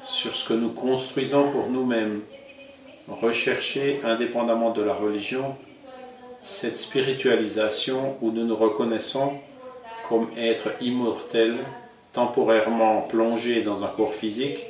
[0.01, 2.21] sur ce que nous construisons pour nous-mêmes.
[3.09, 5.57] Rechercher, indépendamment de la religion,
[6.43, 9.31] cette spiritualisation où nous nous reconnaissons
[10.09, 11.55] comme être immortel,
[12.11, 14.65] temporairement plongé dans un corps physique,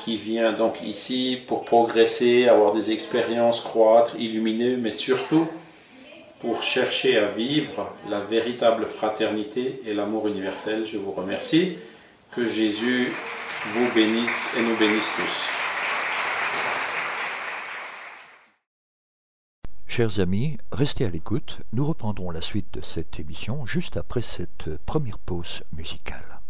[0.00, 5.46] qui vient donc ici pour progresser, avoir des expériences, croître, illuminer, mais surtout
[6.40, 10.84] pour chercher à vivre la véritable fraternité et l'amour universel.
[10.86, 11.76] Je vous remercie.
[12.32, 13.12] Que Jésus
[13.74, 15.61] vous bénisse et nous bénisse tous.
[19.94, 24.70] Chers amis, restez à l'écoute, nous reprendrons la suite de cette émission juste après cette
[24.86, 26.40] première pause musicale.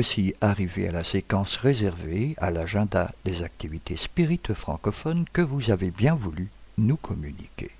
[0.00, 5.90] Voici arrivés à la séquence réservée à l'agenda des activités spirites francophones que vous avez
[5.90, 6.48] bien voulu
[6.78, 7.70] nous communiquer.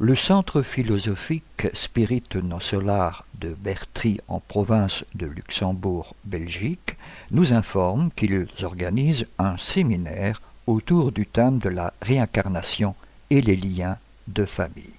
[0.00, 2.24] Le centre philosophique Spirit
[2.60, 6.98] Solar de Bertry en province de Luxembourg, Belgique,
[7.30, 12.94] nous informe qu'ils organisent un séminaire autour du thème de la réincarnation
[13.30, 13.96] et les liens
[14.26, 14.98] de famille.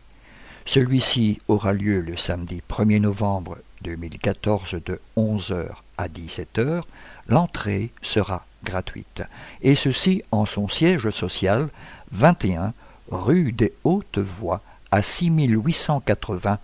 [0.66, 5.68] Celui-ci aura lieu le samedi 1er novembre 2014 de 11h
[6.00, 6.82] à 17h.
[7.28, 9.22] L'entrée sera gratuite.
[9.62, 11.70] Et ceci en son siège social
[12.12, 12.74] 21
[13.12, 16.58] rue des Hautes Voies à 6880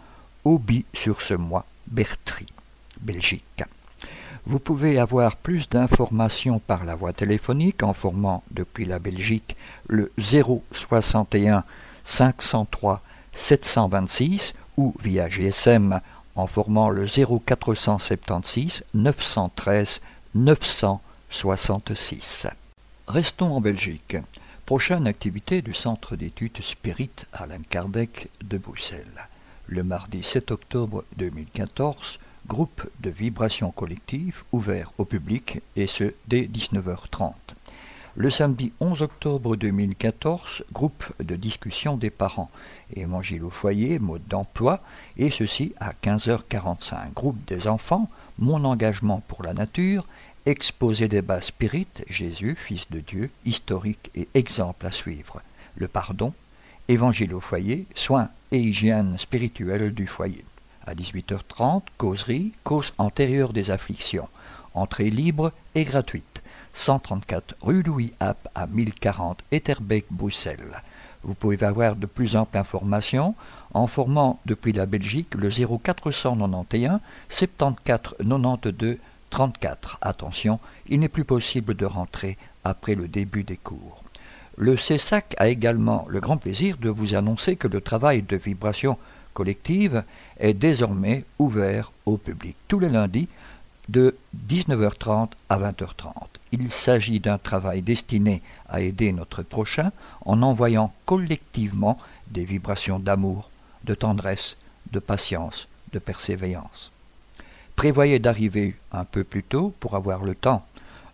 [0.45, 2.45] Auby-sur-ce-Mois, Bertry,
[3.01, 3.63] Belgique.
[4.45, 9.57] Vous pouvez avoir plus d'informations par la voie téléphonique en formant depuis la Belgique
[9.88, 11.63] le 061
[12.03, 13.01] 503
[13.33, 15.99] 726 ou via GSM
[16.36, 20.01] en formant le 0476 913
[20.33, 22.47] 966.
[23.07, 24.17] Restons en Belgique.
[24.65, 29.27] Prochaine activité du Centre d'études Spirit Alain Kardec de Bruxelles.
[29.67, 36.41] Le mardi 7 octobre 2014, groupe de vibration collective ouvert au public et ce dès
[36.41, 37.33] 19h30.
[38.18, 42.49] Le samedi 11 octobre 2014, groupe de discussion des parents,
[42.95, 44.80] évangile au foyer, mode d'emploi,
[45.18, 47.11] et ceci à 15h45.
[47.13, 48.09] Groupe des enfants,
[48.39, 50.07] mon engagement pour la nature,
[50.45, 55.41] exposé des bas spirites, Jésus, Fils de Dieu, historique et exemple à suivre.
[55.76, 56.34] Le pardon,
[56.88, 60.45] évangile au foyer, soins et hygiène spirituelle du foyer.
[60.88, 64.30] À 18h30, causerie, cause antérieure des afflictions.
[64.74, 66.34] Entrée libre et gratuite.
[66.76, 70.84] 134 rue Louis App à 1040 Etterbeek, Bruxelles.
[71.23, 73.34] Vous pouvez avoir de plus amples informations
[73.73, 76.99] en formant depuis la Belgique le 0491
[77.30, 78.97] 74 92
[79.30, 79.97] 34.
[80.01, 84.03] Attention, il n'est plus possible de rentrer après le début des cours.
[84.57, 88.97] Le CESAC a également le grand plaisir de vous annoncer que le travail de vibration
[89.34, 90.03] collective
[90.39, 93.28] est désormais ouvert au public tous les lundis
[93.89, 94.15] de
[94.47, 96.13] 19h30 à 20h30.
[96.57, 99.91] Il s'agit d'un travail destiné à aider notre prochain
[100.25, 101.97] en envoyant collectivement
[102.29, 103.49] des vibrations d'amour,
[103.83, 104.55] de tendresse,
[104.93, 106.93] de patience, de persévérance.
[107.75, 110.65] Prévoyez d'arriver un peu plus tôt pour avoir le temps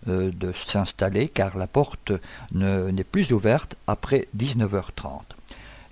[0.07, 2.11] euh, de s'installer car la porte
[2.51, 5.21] n'est plus ouverte après 19h30.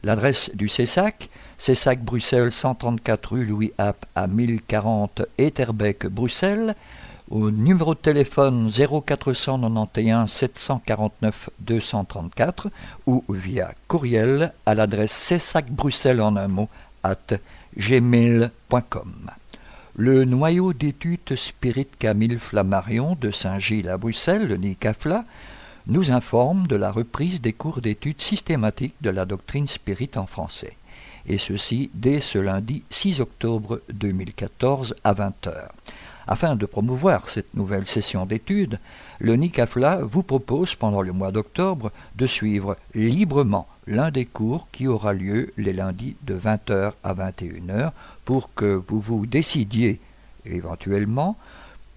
[0.04, 1.28] L'adresse du CESAC,
[1.58, 6.76] CESAC Bruxelles 134 rue Louis App à 1040 Etterbeek, Bruxelles,
[7.30, 12.70] au numéro de téléphone 0491 749 234
[13.06, 16.70] ou via courriel à l'adresse cesacbruxelles en un mot
[17.04, 17.38] at
[17.78, 19.32] gmail.com.
[19.96, 25.26] Le noyau d'études Spirit Camille Flammarion de Saint-Gilles à Bruxelles, le NICAFLA,
[25.88, 30.78] nous informe de la reprise des cours d'études systématiques de la doctrine spirit en français,
[31.28, 35.79] et ceci dès ce lundi 6 octobre 2014 à 20h.
[36.32, 38.78] Afin de promouvoir cette nouvelle session d'études,
[39.18, 44.86] le NICAFLA vous propose pendant le mois d'octobre de suivre librement l'un des cours qui
[44.86, 47.94] aura lieu les lundis de 20h à 21h
[48.26, 50.00] pour que vous vous décidiez
[50.46, 51.36] éventuellement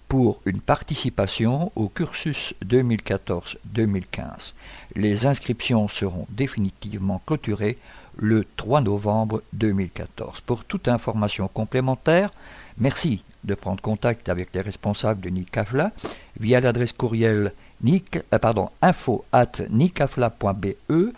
[0.09, 4.55] pour une participation au cursus 2014-2015.
[4.97, 7.77] Les inscriptions seront définitivement clôturées
[8.17, 10.41] le 3 novembre 2014.
[10.41, 12.31] Pour toute information complémentaire,
[12.79, 15.93] merci de prendre contact avec les responsables de NICAFLA
[16.39, 17.53] via l'adresse courriel
[17.85, 21.13] euh, info at nicafla.be.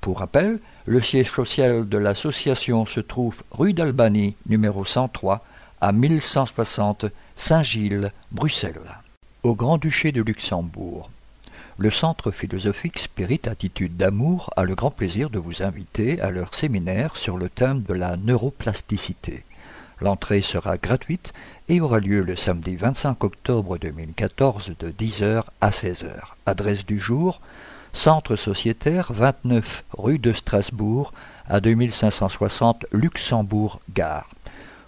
[0.00, 5.44] Pour rappel, le siège social de l'association se trouve rue d'Albanie, numéro 103,
[5.80, 7.06] à 1160
[7.36, 8.80] Saint-Gilles, Bruxelles.
[9.42, 11.10] Au Grand-Duché de Luxembourg,
[11.78, 16.54] le Centre philosophique Spirit Attitude d'amour a le grand plaisir de vous inviter à leur
[16.54, 19.44] séminaire sur le thème de la neuroplasticité.
[20.00, 21.32] L'entrée sera gratuite
[21.68, 26.14] et aura lieu le samedi 25 octobre 2014 de 10h à 16h.
[26.46, 27.40] Adresse du jour
[27.92, 31.12] Centre sociétaire 29 rue de Strasbourg
[31.46, 34.28] à 2560 Luxembourg Gare.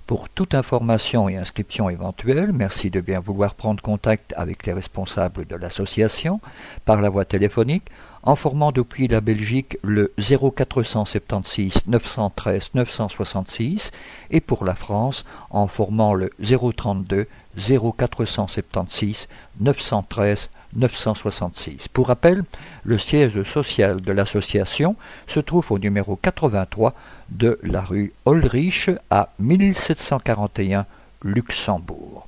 [0.06, 5.46] Pour toute information et inscription éventuelle, merci de bien vouloir prendre contact avec les responsables
[5.46, 6.40] de l'association
[6.84, 7.88] par la voie téléphonique
[8.22, 13.90] en formant depuis la Belgique le 0476 913 966
[14.30, 19.28] et pour la France en formant le 032 0476
[19.60, 21.88] 913 966.
[21.88, 22.44] Pour rappel,
[22.84, 24.96] le siège social de l'association
[25.26, 26.94] se trouve au numéro 83
[27.30, 30.86] de la rue Ulrich à 1741
[31.22, 32.26] Luxembourg.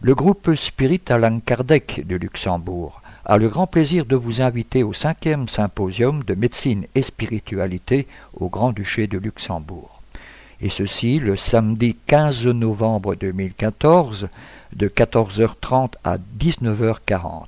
[0.00, 4.92] Le groupe Spirit Alain Kardec de Luxembourg a le grand plaisir de vous inviter au
[4.92, 10.02] cinquième symposium de médecine et spiritualité au Grand-Duché de Luxembourg.
[10.60, 14.28] Et ceci le samedi 15 novembre 2014
[14.74, 17.46] de 14h30 à 19h40.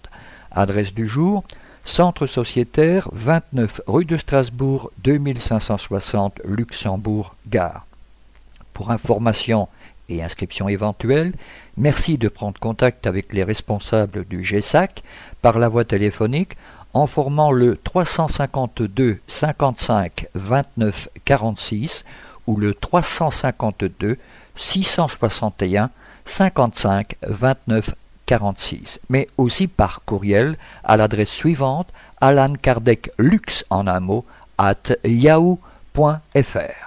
[0.51, 1.45] Adresse du jour
[1.85, 7.87] Centre sociétaire 29 rue de Strasbourg 2560 Luxembourg Gare.
[8.75, 9.69] Pour information
[10.09, 11.33] et inscription éventuelle,
[11.77, 15.03] merci de prendre contact avec les responsables du GSAC
[15.43, 16.57] par la voie téléphonique
[16.93, 22.05] en formant le 352 55 29 46
[22.47, 24.19] ou le 352
[24.55, 25.91] 661
[26.25, 27.95] 55 29
[28.27, 31.89] 46, mais aussi par courriel à l'adresse suivante
[32.21, 34.25] Alan Kardec Lux en un mot
[34.59, 36.86] at yahoo.fr.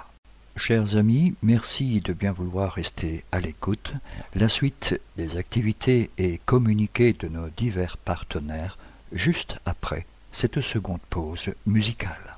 [0.60, 3.94] Chers amis, merci de bien vouloir rester à l'écoute.
[4.34, 8.76] La suite des activités et communiqués de nos divers partenaires
[9.10, 12.36] juste après cette seconde pause musicale.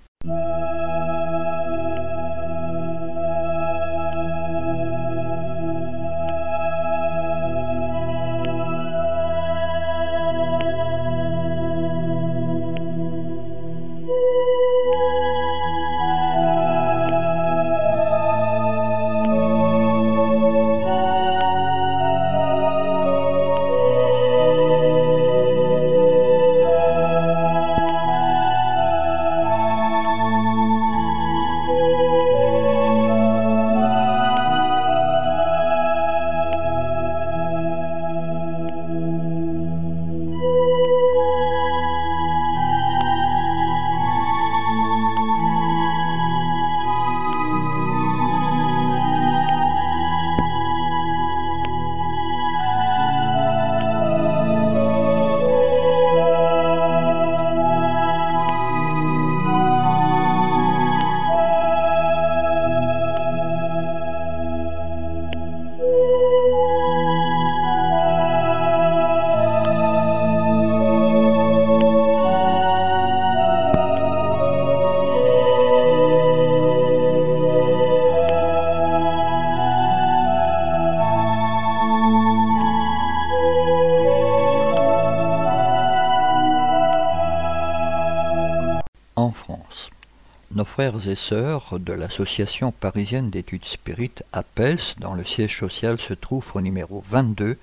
[90.82, 96.44] Frères et sœurs de l'association parisienne d'études spirites APES, dont le siège social se trouve
[96.54, 97.56] au numéro 22,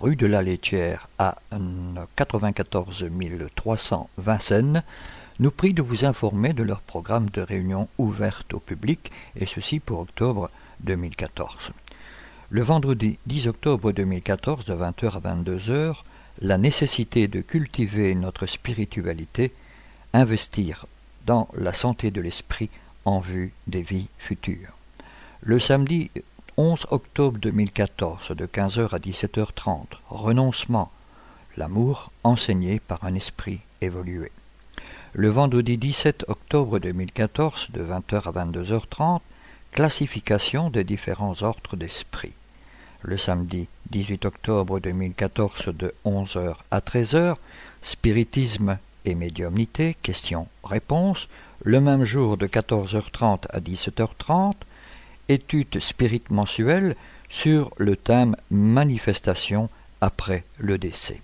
[0.00, 1.36] rue de la Laitière à
[2.16, 3.04] 94
[3.54, 4.82] 300 Vincennes,
[5.38, 9.78] nous prient de vous informer de leur programme de réunion ouverte au public, et ceci
[9.78, 10.50] pour octobre
[10.80, 11.70] 2014.
[12.50, 16.02] Le vendredi 10 octobre 2014, de 20h à 22h,
[16.40, 19.52] la nécessité de cultiver notre spiritualité,
[20.12, 20.86] investir
[21.26, 22.70] dans la santé de l'esprit
[23.04, 24.74] en vue des vies futures.
[25.42, 26.10] Le samedi
[26.56, 30.90] 11 octobre 2014, de 15h à 17h30, renoncement,
[31.56, 34.30] l'amour enseigné par un esprit évolué.
[35.12, 39.20] Le vendredi 17 octobre 2014, de 20h à 22h30,
[39.72, 42.32] classification des différents ordres d'esprit.
[43.02, 47.36] Le samedi 18 octobre 2014, de 11h à 13h,
[47.82, 51.28] spiritisme et médiumnité, questions-réponses,
[51.62, 54.54] le même jour de 14h30 à 17h30,
[55.28, 56.96] étude spirit mensuelle
[57.28, 59.68] sur le thème Manifestation
[60.00, 61.22] après le décès.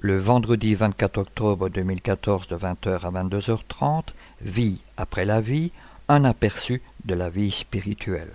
[0.00, 4.04] Le vendredi 24 octobre 2014 de 20h à 22h30,
[4.40, 5.70] Vie après la vie,
[6.08, 8.32] un aperçu de la vie spirituelle.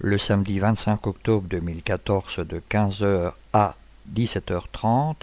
[0.00, 3.76] Le samedi 25 octobre 2014 de 15h à
[4.12, 5.16] 17h30,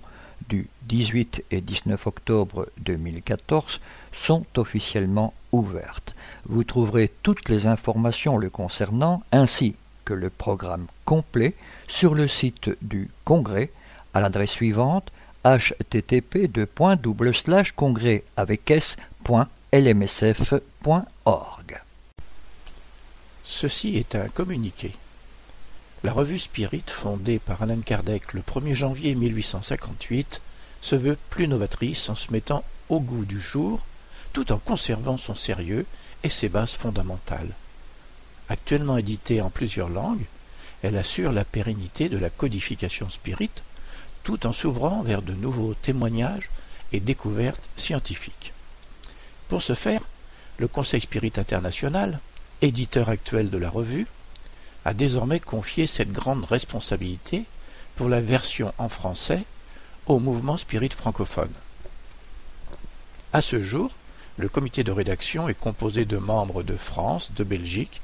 [0.48, 3.80] du 18 et 19 octobre 2014
[4.12, 6.14] sont officiellement ouvertes.
[6.46, 9.74] Vous trouverez toutes les informations le concernant ainsi
[10.04, 11.54] que le programme complet
[11.88, 13.70] sur le site du Congrès
[14.14, 15.12] à l'adresse suivante
[15.44, 16.48] http
[17.74, 18.24] congrès.
[23.44, 24.92] Ceci est un communiqué.
[26.04, 30.40] La revue Spirit, fondée par Alan Kardec le 1er janvier 1858,
[30.80, 33.86] se veut plus novatrice en se mettant au goût du jour,
[34.32, 35.86] tout en conservant son sérieux
[36.24, 37.54] et ses bases fondamentales.
[38.48, 40.26] Actuellement éditée en plusieurs langues,
[40.82, 43.62] elle assure la pérennité de la codification spirit,
[44.24, 46.50] tout en s'ouvrant vers de nouveaux témoignages
[46.92, 48.52] et découvertes scientifiques.
[49.48, 50.02] Pour ce faire,
[50.58, 52.18] le Conseil Spirit International,
[52.60, 54.08] éditeur actuel de la revue,
[54.84, 57.44] a désormais confié cette grande responsabilité
[57.96, 59.44] pour la version en français
[60.06, 61.52] au mouvement spirit francophone.
[63.32, 63.92] À ce jour,
[64.38, 68.00] le comité de rédaction est composé de membres de France, de Belgique,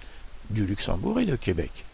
[0.51, 1.85] du Luxembourg et de Québec.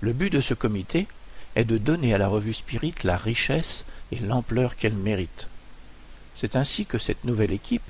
[0.00, 1.06] Le but de ce comité
[1.54, 5.48] est de donner à la revue Spirit la richesse et l'ampleur qu'elle mérite.
[6.34, 7.82] C'est ainsi que cette nouvelle équipe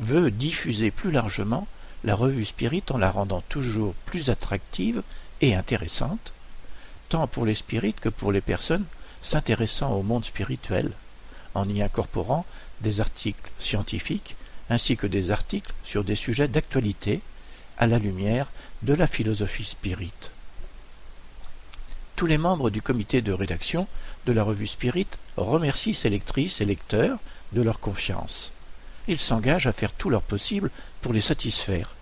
[0.00, 1.66] veut diffuser plus largement
[2.04, 5.02] la revue Spirit en la rendant toujours plus attractive
[5.40, 6.32] et intéressante,
[7.08, 8.84] tant pour les spirites que pour les personnes
[9.20, 10.92] s'intéressant au monde spirituel,
[11.54, 12.44] en y incorporant
[12.80, 14.36] des articles scientifiques
[14.70, 17.20] ainsi que des articles sur des sujets d'actualité
[17.78, 18.48] à la lumière
[18.82, 20.12] de la philosophie spirit.
[22.16, 23.86] Tous les membres du comité de rédaction
[24.26, 27.18] de la revue Spirit remercient ses lectrices et lecteurs
[27.52, 28.50] de leur confiance.
[29.06, 30.70] Ils s'engagent à faire tout leur possible
[31.00, 31.94] pour les satisfaire,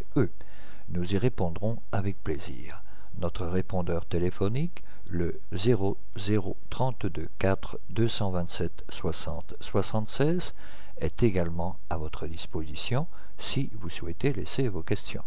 [0.91, 2.85] Nous y répondrons avec plaisir.
[3.19, 10.55] Notre répondeur téléphonique, le 0032 4 227 60 76,
[10.99, 13.07] est également à votre disposition
[13.39, 15.25] si vous souhaitez laisser vos questions.